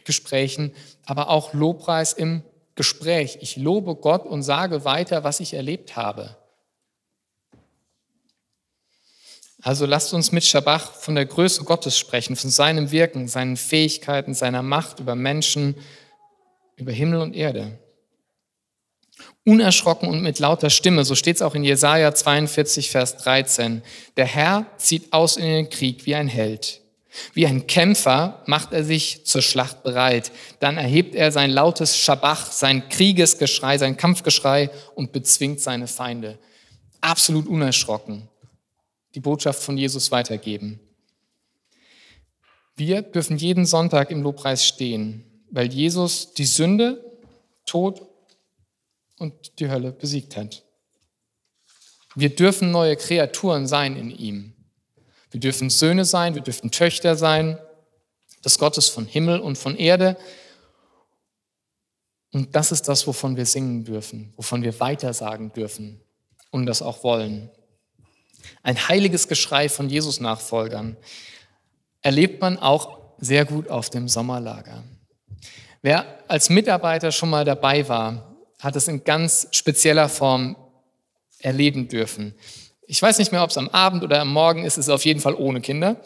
[0.04, 0.72] Gesprächen,
[1.04, 2.42] aber auch Lobpreis im
[2.74, 3.38] Gespräch.
[3.40, 6.36] Ich lobe Gott und sage weiter, was ich erlebt habe.
[9.62, 14.34] Also lasst uns mit Schabach von der Größe Gottes sprechen, von seinem Wirken, seinen Fähigkeiten,
[14.34, 15.74] seiner Macht über Menschen,
[16.76, 17.78] über Himmel und Erde.
[19.46, 23.82] Unerschrocken und mit lauter Stimme, so steht es auch in Jesaja 42, Vers 13.
[24.18, 26.83] Der Herr zieht aus in den Krieg wie ein Held.
[27.32, 30.32] Wie ein Kämpfer macht er sich zur Schlacht bereit.
[30.60, 36.38] Dann erhebt er sein lautes Schabach, sein Kriegesgeschrei, sein Kampfgeschrei und bezwingt seine Feinde.
[37.00, 38.28] Absolut unerschrocken.
[39.14, 40.80] Die Botschaft von Jesus weitergeben.
[42.76, 47.04] Wir dürfen jeden Sonntag im Lobpreis stehen, weil Jesus die Sünde,
[47.66, 48.02] Tod
[49.18, 50.64] und die Hölle besiegt hat.
[52.16, 54.53] Wir dürfen neue Kreaturen sein in ihm.
[55.34, 57.58] Wir dürfen Söhne sein, wir dürfen Töchter sein,
[58.44, 60.16] des Gottes von Himmel und von Erde.
[62.30, 66.00] Und das ist das, wovon wir singen dürfen, wovon wir weitersagen dürfen
[66.52, 67.50] und das auch wollen.
[68.62, 70.96] Ein heiliges Geschrei von Jesus-Nachfolgern
[72.00, 74.84] erlebt man auch sehr gut auf dem Sommerlager.
[75.82, 80.54] Wer als Mitarbeiter schon mal dabei war, hat es in ganz spezieller Form
[81.40, 82.36] erleben dürfen
[82.86, 85.04] ich weiß nicht mehr, ob es am Abend oder am Morgen ist, es ist auf
[85.04, 85.96] jeden Fall ohne Kinder,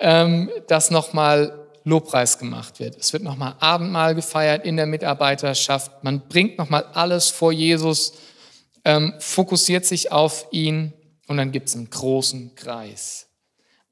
[0.00, 2.96] ähm, dass nochmal Lobpreis gemacht wird.
[2.96, 6.02] Es wird nochmal Abendmahl gefeiert in der Mitarbeiterschaft.
[6.02, 8.14] Man bringt nochmal alles vor Jesus,
[8.84, 10.92] ähm, fokussiert sich auf ihn
[11.28, 13.28] und dann gibt es einen großen Kreis.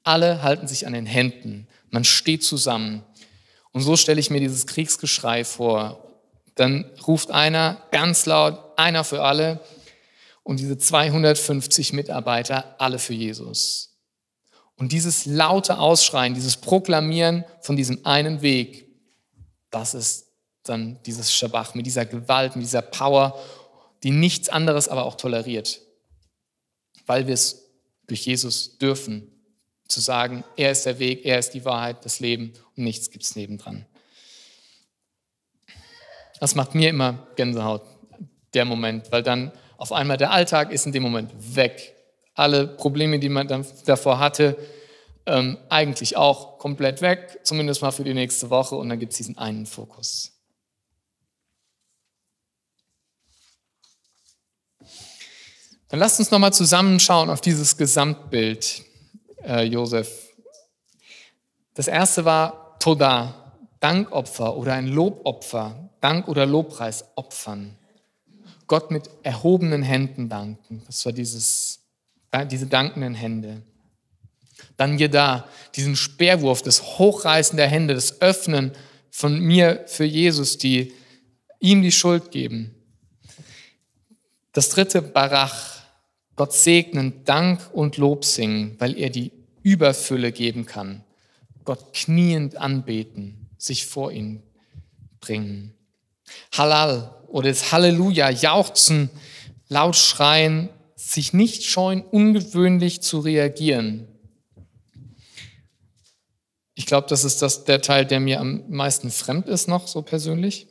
[0.02, 1.68] Alle halten sich an den Händen.
[1.90, 3.04] Man steht zusammen.
[3.72, 6.04] Und so stelle ich mir dieses Kriegsgeschrei vor.
[6.56, 9.60] Dann ruft einer ganz laut, einer für alle
[10.44, 13.98] und diese 250 Mitarbeiter alle für Jesus.
[14.76, 18.88] Und dieses laute Ausschreien, dieses Proklamieren von diesem einen Weg,
[19.70, 20.26] das ist
[20.62, 23.38] dann dieses Schabach mit dieser Gewalt, mit dieser Power,
[24.02, 25.80] die nichts anderes aber auch toleriert,
[27.06, 27.70] weil wir es
[28.06, 29.30] durch Jesus dürfen,
[29.88, 33.24] zu sagen, er ist der Weg, er ist die Wahrheit, das Leben und nichts gibt
[33.24, 33.86] es nebendran.
[36.40, 37.82] Das macht mir immer Gänsehaut,
[38.52, 41.94] der Moment, weil dann auf einmal der Alltag ist in dem Moment weg.
[42.34, 44.56] Alle Probleme, die man dann davor hatte,
[45.26, 49.18] ähm, eigentlich auch komplett weg, zumindest mal für die nächste Woche und dann gibt es
[49.18, 50.32] diesen einen Fokus.
[55.88, 58.82] Dann lasst uns nochmal zusammenschauen auf dieses Gesamtbild,
[59.44, 60.28] äh, Josef.
[61.74, 67.78] Das erste war Toda, Dankopfer oder ein Lobopfer, Dank oder Lobpreis opfern.
[68.66, 70.82] Gott mit erhobenen Händen danken.
[70.86, 71.80] Das war dieses,
[72.50, 73.62] diese dankenden Hände.
[74.76, 78.72] Dann da diesen Speerwurf, das Hochreißen der Hände, das Öffnen
[79.10, 80.92] von mir für Jesus, die
[81.60, 82.74] ihm die Schuld geben.
[84.52, 85.82] Das dritte Barach,
[86.36, 91.04] Gott segnen, Dank und Lob singen, weil er die Überfülle geben kann.
[91.64, 94.42] Gott kniend anbeten, sich vor ihn
[95.20, 95.74] bringen.
[96.52, 99.10] Halal, oder das Halleluja, jauchzen,
[99.68, 104.06] laut schreien, sich nicht scheuen, ungewöhnlich zu reagieren.
[106.74, 110.02] Ich glaube, das ist das, der Teil, der mir am meisten fremd ist noch, so
[110.02, 110.68] persönlich.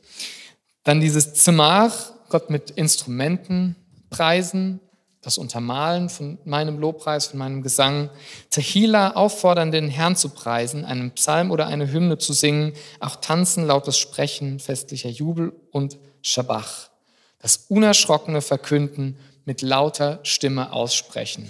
[0.82, 1.92] Dann dieses Zimmer,
[2.28, 3.76] Gott mit Instrumenten
[4.10, 4.80] preisen,
[5.24, 8.10] das Untermalen von meinem Lobpreis, von meinem Gesang.
[8.50, 13.66] Tehila auffordern, den Herrn zu preisen, einen Psalm oder eine Hymne zu singen, auch tanzen,
[13.66, 16.90] lautes Sprechen, festlicher Jubel und Schabach,
[17.38, 21.48] das unerschrockene Verkünden mit lauter Stimme aussprechen.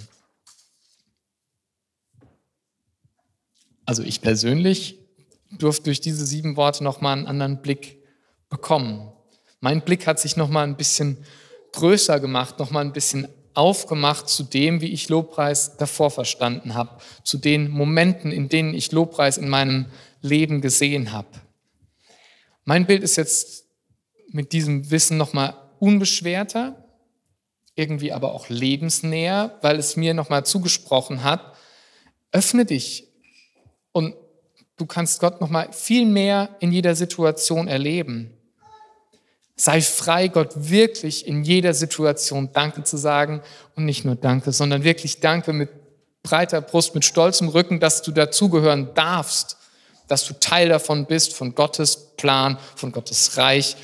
[3.86, 4.98] Also ich persönlich
[5.50, 8.02] durfte durch diese sieben Worte nochmal einen anderen Blick
[8.48, 9.12] bekommen.
[9.60, 11.24] Mein Blick hat sich nochmal ein bisschen
[11.72, 17.38] größer gemacht, nochmal ein bisschen aufgemacht zu dem, wie ich Lobpreis davor verstanden habe, zu
[17.38, 19.86] den Momenten, in denen ich Lobpreis in meinem
[20.20, 21.28] Leben gesehen habe.
[22.64, 23.66] Mein Bild ist jetzt
[24.28, 26.84] mit diesem Wissen nochmal unbeschwerter,
[27.76, 31.56] irgendwie aber auch lebensnäher, weil es mir nochmal zugesprochen hat,
[32.32, 33.08] öffne dich
[33.92, 34.14] und
[34.76, 38.33] du kannst Gott nochmal viel mehr in jeder Situation erleben.
[39.56, 43.40] Sei frei, Gott wirklich in jeder Situation Danke zu sagen
[43.76, 45.70] und nicht nur Danke, sondern wirklich Danke mit
[46.22, 49.56] breiter Brust, mit stolzem Rücken, dass du dazugehören darfst,
[50.08, 53.76] dass du Teil davon bist, von Gottes Plan, von Gottes Reich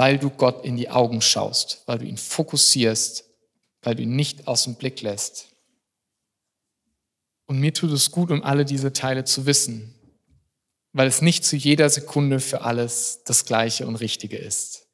[0.00, 3.24] weil du Gott in die Augen schaust, weil du ihn fokussierst,
[3.82, 5.48] weil du ihn nicht aus dem Blick lässt.
[7.44, 9.94] Und mir tut es gut, um alle diese Teile zu wissen,
[10.92, 14.88] weil es nicht zu jeder Sekunde für alles das Gleiche und Richtige ist.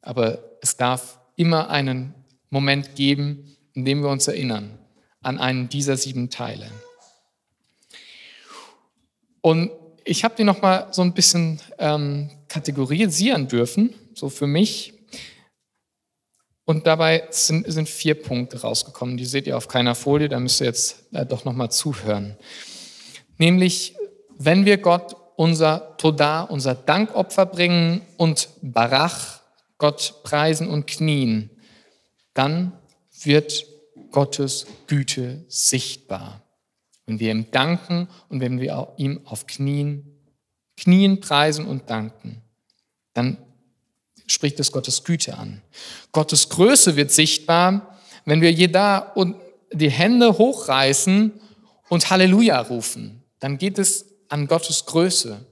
[0.00, 2.14] Aber es darf immer einen
[2.50, 4.78] Moment geben, in dem wir uns erinnern
[5.22, 6.66] an einen dieser sieben Teile.
[9.40, 9.70] Und
[10.04, 14.94] ich habe die noch mal so ein bisschen ähm, kategorisieren dürfen, so für mich.
[16.64, 19.16] Und dabei sind, sind vier Punkte rausgekommen.
[19.16, 22.36] Die seht ihr auf keiner Folie, da müsst ihr jetzt äh, doch noch mal zuhören.
[23.38, 23.96] Nämlich,
[24.44, 29.40] wenn wir Gott unser Toda, unser Dankopfer bringen und Barach,
[29.78, 31.50] Gott preisen und knien,
[32.34, 32.72] dann
[33.22, 33.66] wird
[34.10, 36.42] Gottes Güte sichtbar.
[37.06, 40.20] Wenn wir ihm danken und wenn wir ihm auf Knien,
[40.76, 42.42] Knien preisen und danken,
[43.12, 43.38] dann
[44.26, 45.62] spricht es Gottes Güte an.
[46.12, 49.36] Gottes Größe wird sichtbar, wenn wir jeder und
[49.72, 51.40] die Hände hochreißen
[51.88, 53.22] und Halleluja rufen.
[53.40, 55.44] Dann geht es an Gottes Größe.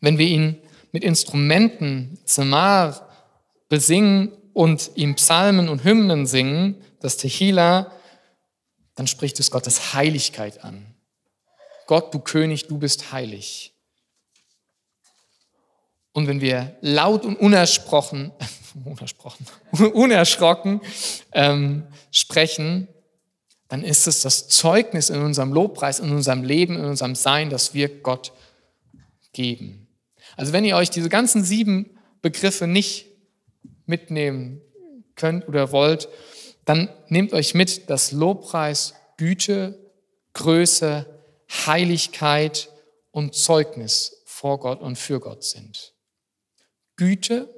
[0.00, 0.58] Wenn wir ihn
[0.90, 3.10] mit Instrumenten, Zamar,
[3.68, 7.92] besingen und ihm Psalmen und Hymnen singen, das Tehila,
[8.94, 10.94] dann spricht es Gottes Heiligkeit an.
[11.86, 13.74] Gott, du König, du bist heilig.
[16.12, 18.32] Und wenn wir laut und unersprochen,
[18.84, 19.46] unersprochen,
[19.92, 20.80] unerschrocken
[21.32, 22.88] ähm, sprechen,
[23.74, 27.74] dann ist es das Zeugnis in unserem Lobpreis, in unserem Leben, in unserem Sein, das
[27.74, 28.30] wir Gott
[29.32, 29.88] geben.
[30.36, 33.06] Also wenn ihr euch diese ganzen sieben Begriffe nicht
[33.84, 34.60] mitnehmen
[35.16, 36.08] könnt oder wollt,
[36.64, 39.76] dann nehmt euch mit, dass Lobpreis Güte,
[40.34, 41.06] Größe,
[41.66, 42.68] Heiligkeit
[43.10, 45.94] und Zeugnis vor Gott und für Gott sind.
[46.94, 47.52] Güte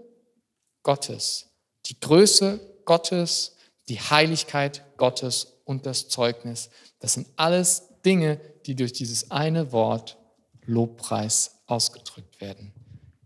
[0.83, 1.51] Gottes,
[1.85, 3.57] die Größe Gottes,
[3.91, 6.71] die Heiligkeit Gottes und das Zeugnis.
[7.01, 10.17] Das sind alles Dinge, die durch dieses eine Wort
[10.65, 12.73] Lobpreis ausgedrückt werden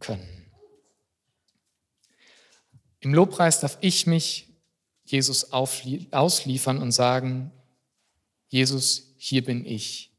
[0.00, 0.50] können.
[3.00, 4.48] Im Lobpreis darf ich mich
[5.04, 7.52] Jesus ausliefern und sagen,
[8.48, 10.12] Jesus, hier bin ich,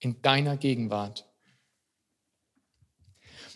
[0.00, 1.26] in deiner Gegenwart.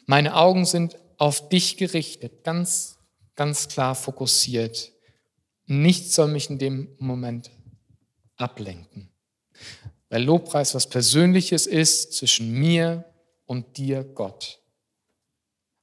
[0.07, 2.99] Meine Augen sind auf dich gerichtet, ganz,
[3.37, 4.92] ganz klar fokussiert.
[5.73, 7.51] Nichts soll mich in dem Moment
[8.37, 9.09] ablenken.
[10.11, 13.07] Weil Lobpreis was Persönliches ist zwischen mir
[13.47, 14.61] und dir, Gott.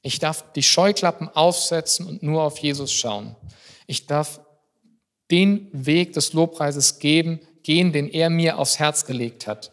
[0.03, 3.35] Ich darf die Scheuklappen aufsetzen und nur auf Jesus schauen.
[3.87, 4.39] Ich darf
[5.31, 9.71] den Weg des Lobpreises geben, gehen, den er mir aufs Herz gelegt hat.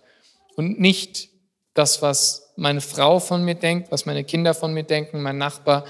[0.56, 1.28] Und nicht
[1.74, 5.84] das, was meine Frau von mir denkt, was meine Kinder von mir denken, mein Nachbar,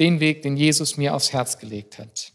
[0.00, 2.32] den Weg, den Jesus mir aufs Herz gelegt hat.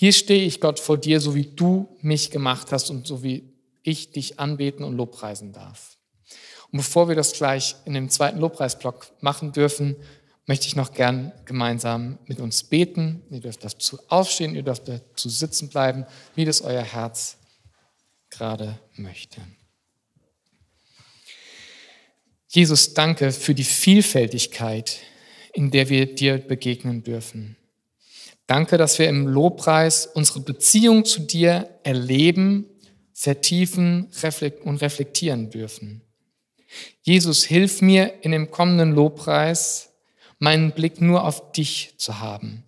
[0.00, 3.52] Hier stehe ich, Gott, vor dir, so wie du mich gemacht hast und so wie
[3.82, 5.98] ich dich anbeten und lobpreisen darf.
[6.70, 9.96] Und bevor wir das gleich in dem zweiten Lobpreisblock machen dürfen,
[10.46, 13.24] möchte ich noch gern gemeinsam mit uns beten.
[13.28, 17.36] Ihr dürft dazu aufstehen, ihr dürft dazu sitzen bleiben, wie das euer Herz
[18.30, 19.40] gerade möchte.
[22.46, 25.00] Jesus, danke für die Vielfältigkeit,
[25.54, 27.57] in der wir dir begegnen dürfen.
[28.48, 32.64] Danke, dass wir im Lobpreis unsere Beziehung zu dir erleben,
[33.12, 34.08] vertiefen
[34.64, 36.00] und reflektieren dürfen.
[37.02, 39.90] Jesus, hilf mir in dem kommenden Lobpreis,
[40.38, 42.64] meinen Blick nur auf dich zu haben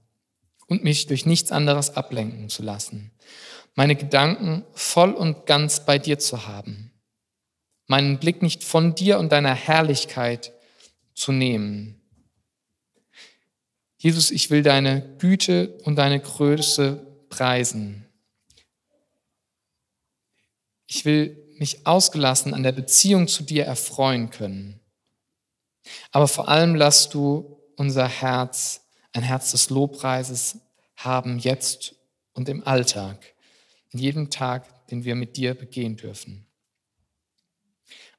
[0.66, 3.12] und mich durch nichts anderes ablenken zu lassen.
[3.74, 6.92] Meine Gedanken voll und ganz bei dir zu haben.
[7.86, 10.52] Meinen Blick nicht von dir und deiner Herrlichkeit
[11.14, 11.99] zu nehmen.
[14.02, 18.06] Jesus, ich will deine Güte und deine Größe preisen.
[20.86, 24.80] Ich will mich ausgelassen an der Beziehung zu dir erfreuen können.
[26.12, 30.56] Aber vor allem lass du unser Herz, ein Herz des Lobpreises
[30.96, 31.94] haben, jetzt
[32.32, 33.34] und im Alltag,
[33.90, 36.46] in jedem Tag, den wir mit dir begehen dürfen.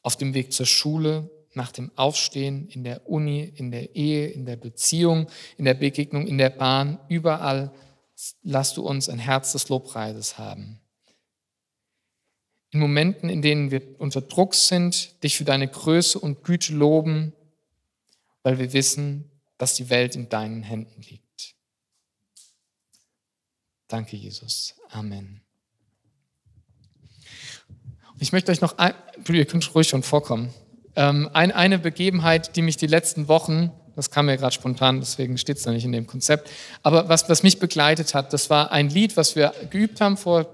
[0.04, 4.46] Auf dem Weg zur Schule, nach dem Aufstehen, in der Uni, in der Ehe, in
[4.46, 5.28] der Beziehung,
[5.58, 7.72] in der Begegnung, in der Bahn, überall
[8.44, 10.82] lass du uns ein Herz des Lobpreises haben
[12.72, 17.34] in Momenten, in denen wir unter Druck sind, dich für deine Größe und Güte loben,
[18.44, 21.56] weil wir wissen, dass die Welt in deinen Händen liegt.
[23.88, 24.76] Danke, Jesus.
[24.90, 25.42] Amen.
[28.20, 28.94] Ich möchte euch noch, ein,
[29.28, 30.54] ihr könnt ruhig schon vorkommen,
[30.96, 35.58] ähm, eine Begebenheit, die mich die letzten Wochen Das kam mir gerade spontan, deswegen steht
[35.58, 36.50] es da nicht in dem Konzept.
[36.82, 40.48] Aber was, was mich begleitet hat, das war ein Lied, was wir geübt haben vor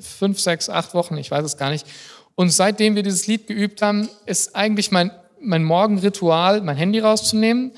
[0.00, 1.86] fünf, sechs, acht Wochen, ich weiß es gar nicht.
[2.34, 5.10] Und seitdem wir dieses Lied geübt haben, ist eigentlich mein,
[5.40, 7.72] mein Morgenritual, mein Handy rauszunehmen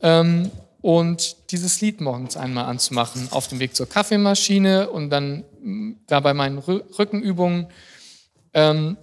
[0.00, 5.92] ähm, und dieses Lied morgens einmal anzumachen, auf dem Weg zur Kaffeemaschine und dann mm,
[6.06, 7.66] da bei meinen Rückenübungen.
[8.54, 8.96] Ähm,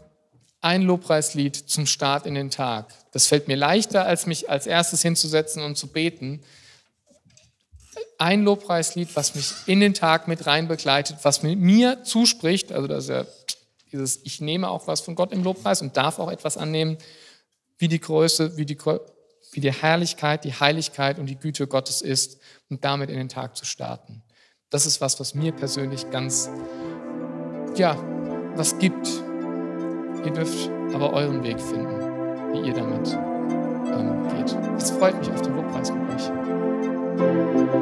[0.65, 2.91] ein Lobpreislied zum Start in den Tag.
[3.11, 6.41] Das fällt mir leichter, als mich als erstes hinzusetzen und zu beten.
[8.17, 13.03] Ein Lobpreislied, was mich in den Tag mit rein begleitet, was mir zuspricht, also das
[13.03, 13.25] ist ja
[13.91, 16.97] dieses, ich nehme auch was von Gott im Lobpreis und darf auch etwas annehmen,
[17.77, 18.79] wie die Größe, wie die,
[19.51, 22.39] wie die Herrlichkeit, die Heiligkeit und die Güte Gottes ist
[22.71, 24.23] und damit in den Tag zu starten.
[24.71, 26.49] Das ist was, was mir persönlich ganz,
[27.75, 27.95] ja,
[28.55, 29.24] was gibt,
[30.25, 31.99] Ihr dürft aber euren Weg finden,
[32.51, 34.57] wie ihr damit ähm, geht.
[34.77, 36.31] Es freut mich auf den Lobpreis mit euch.
[36.31, 37.75] Musik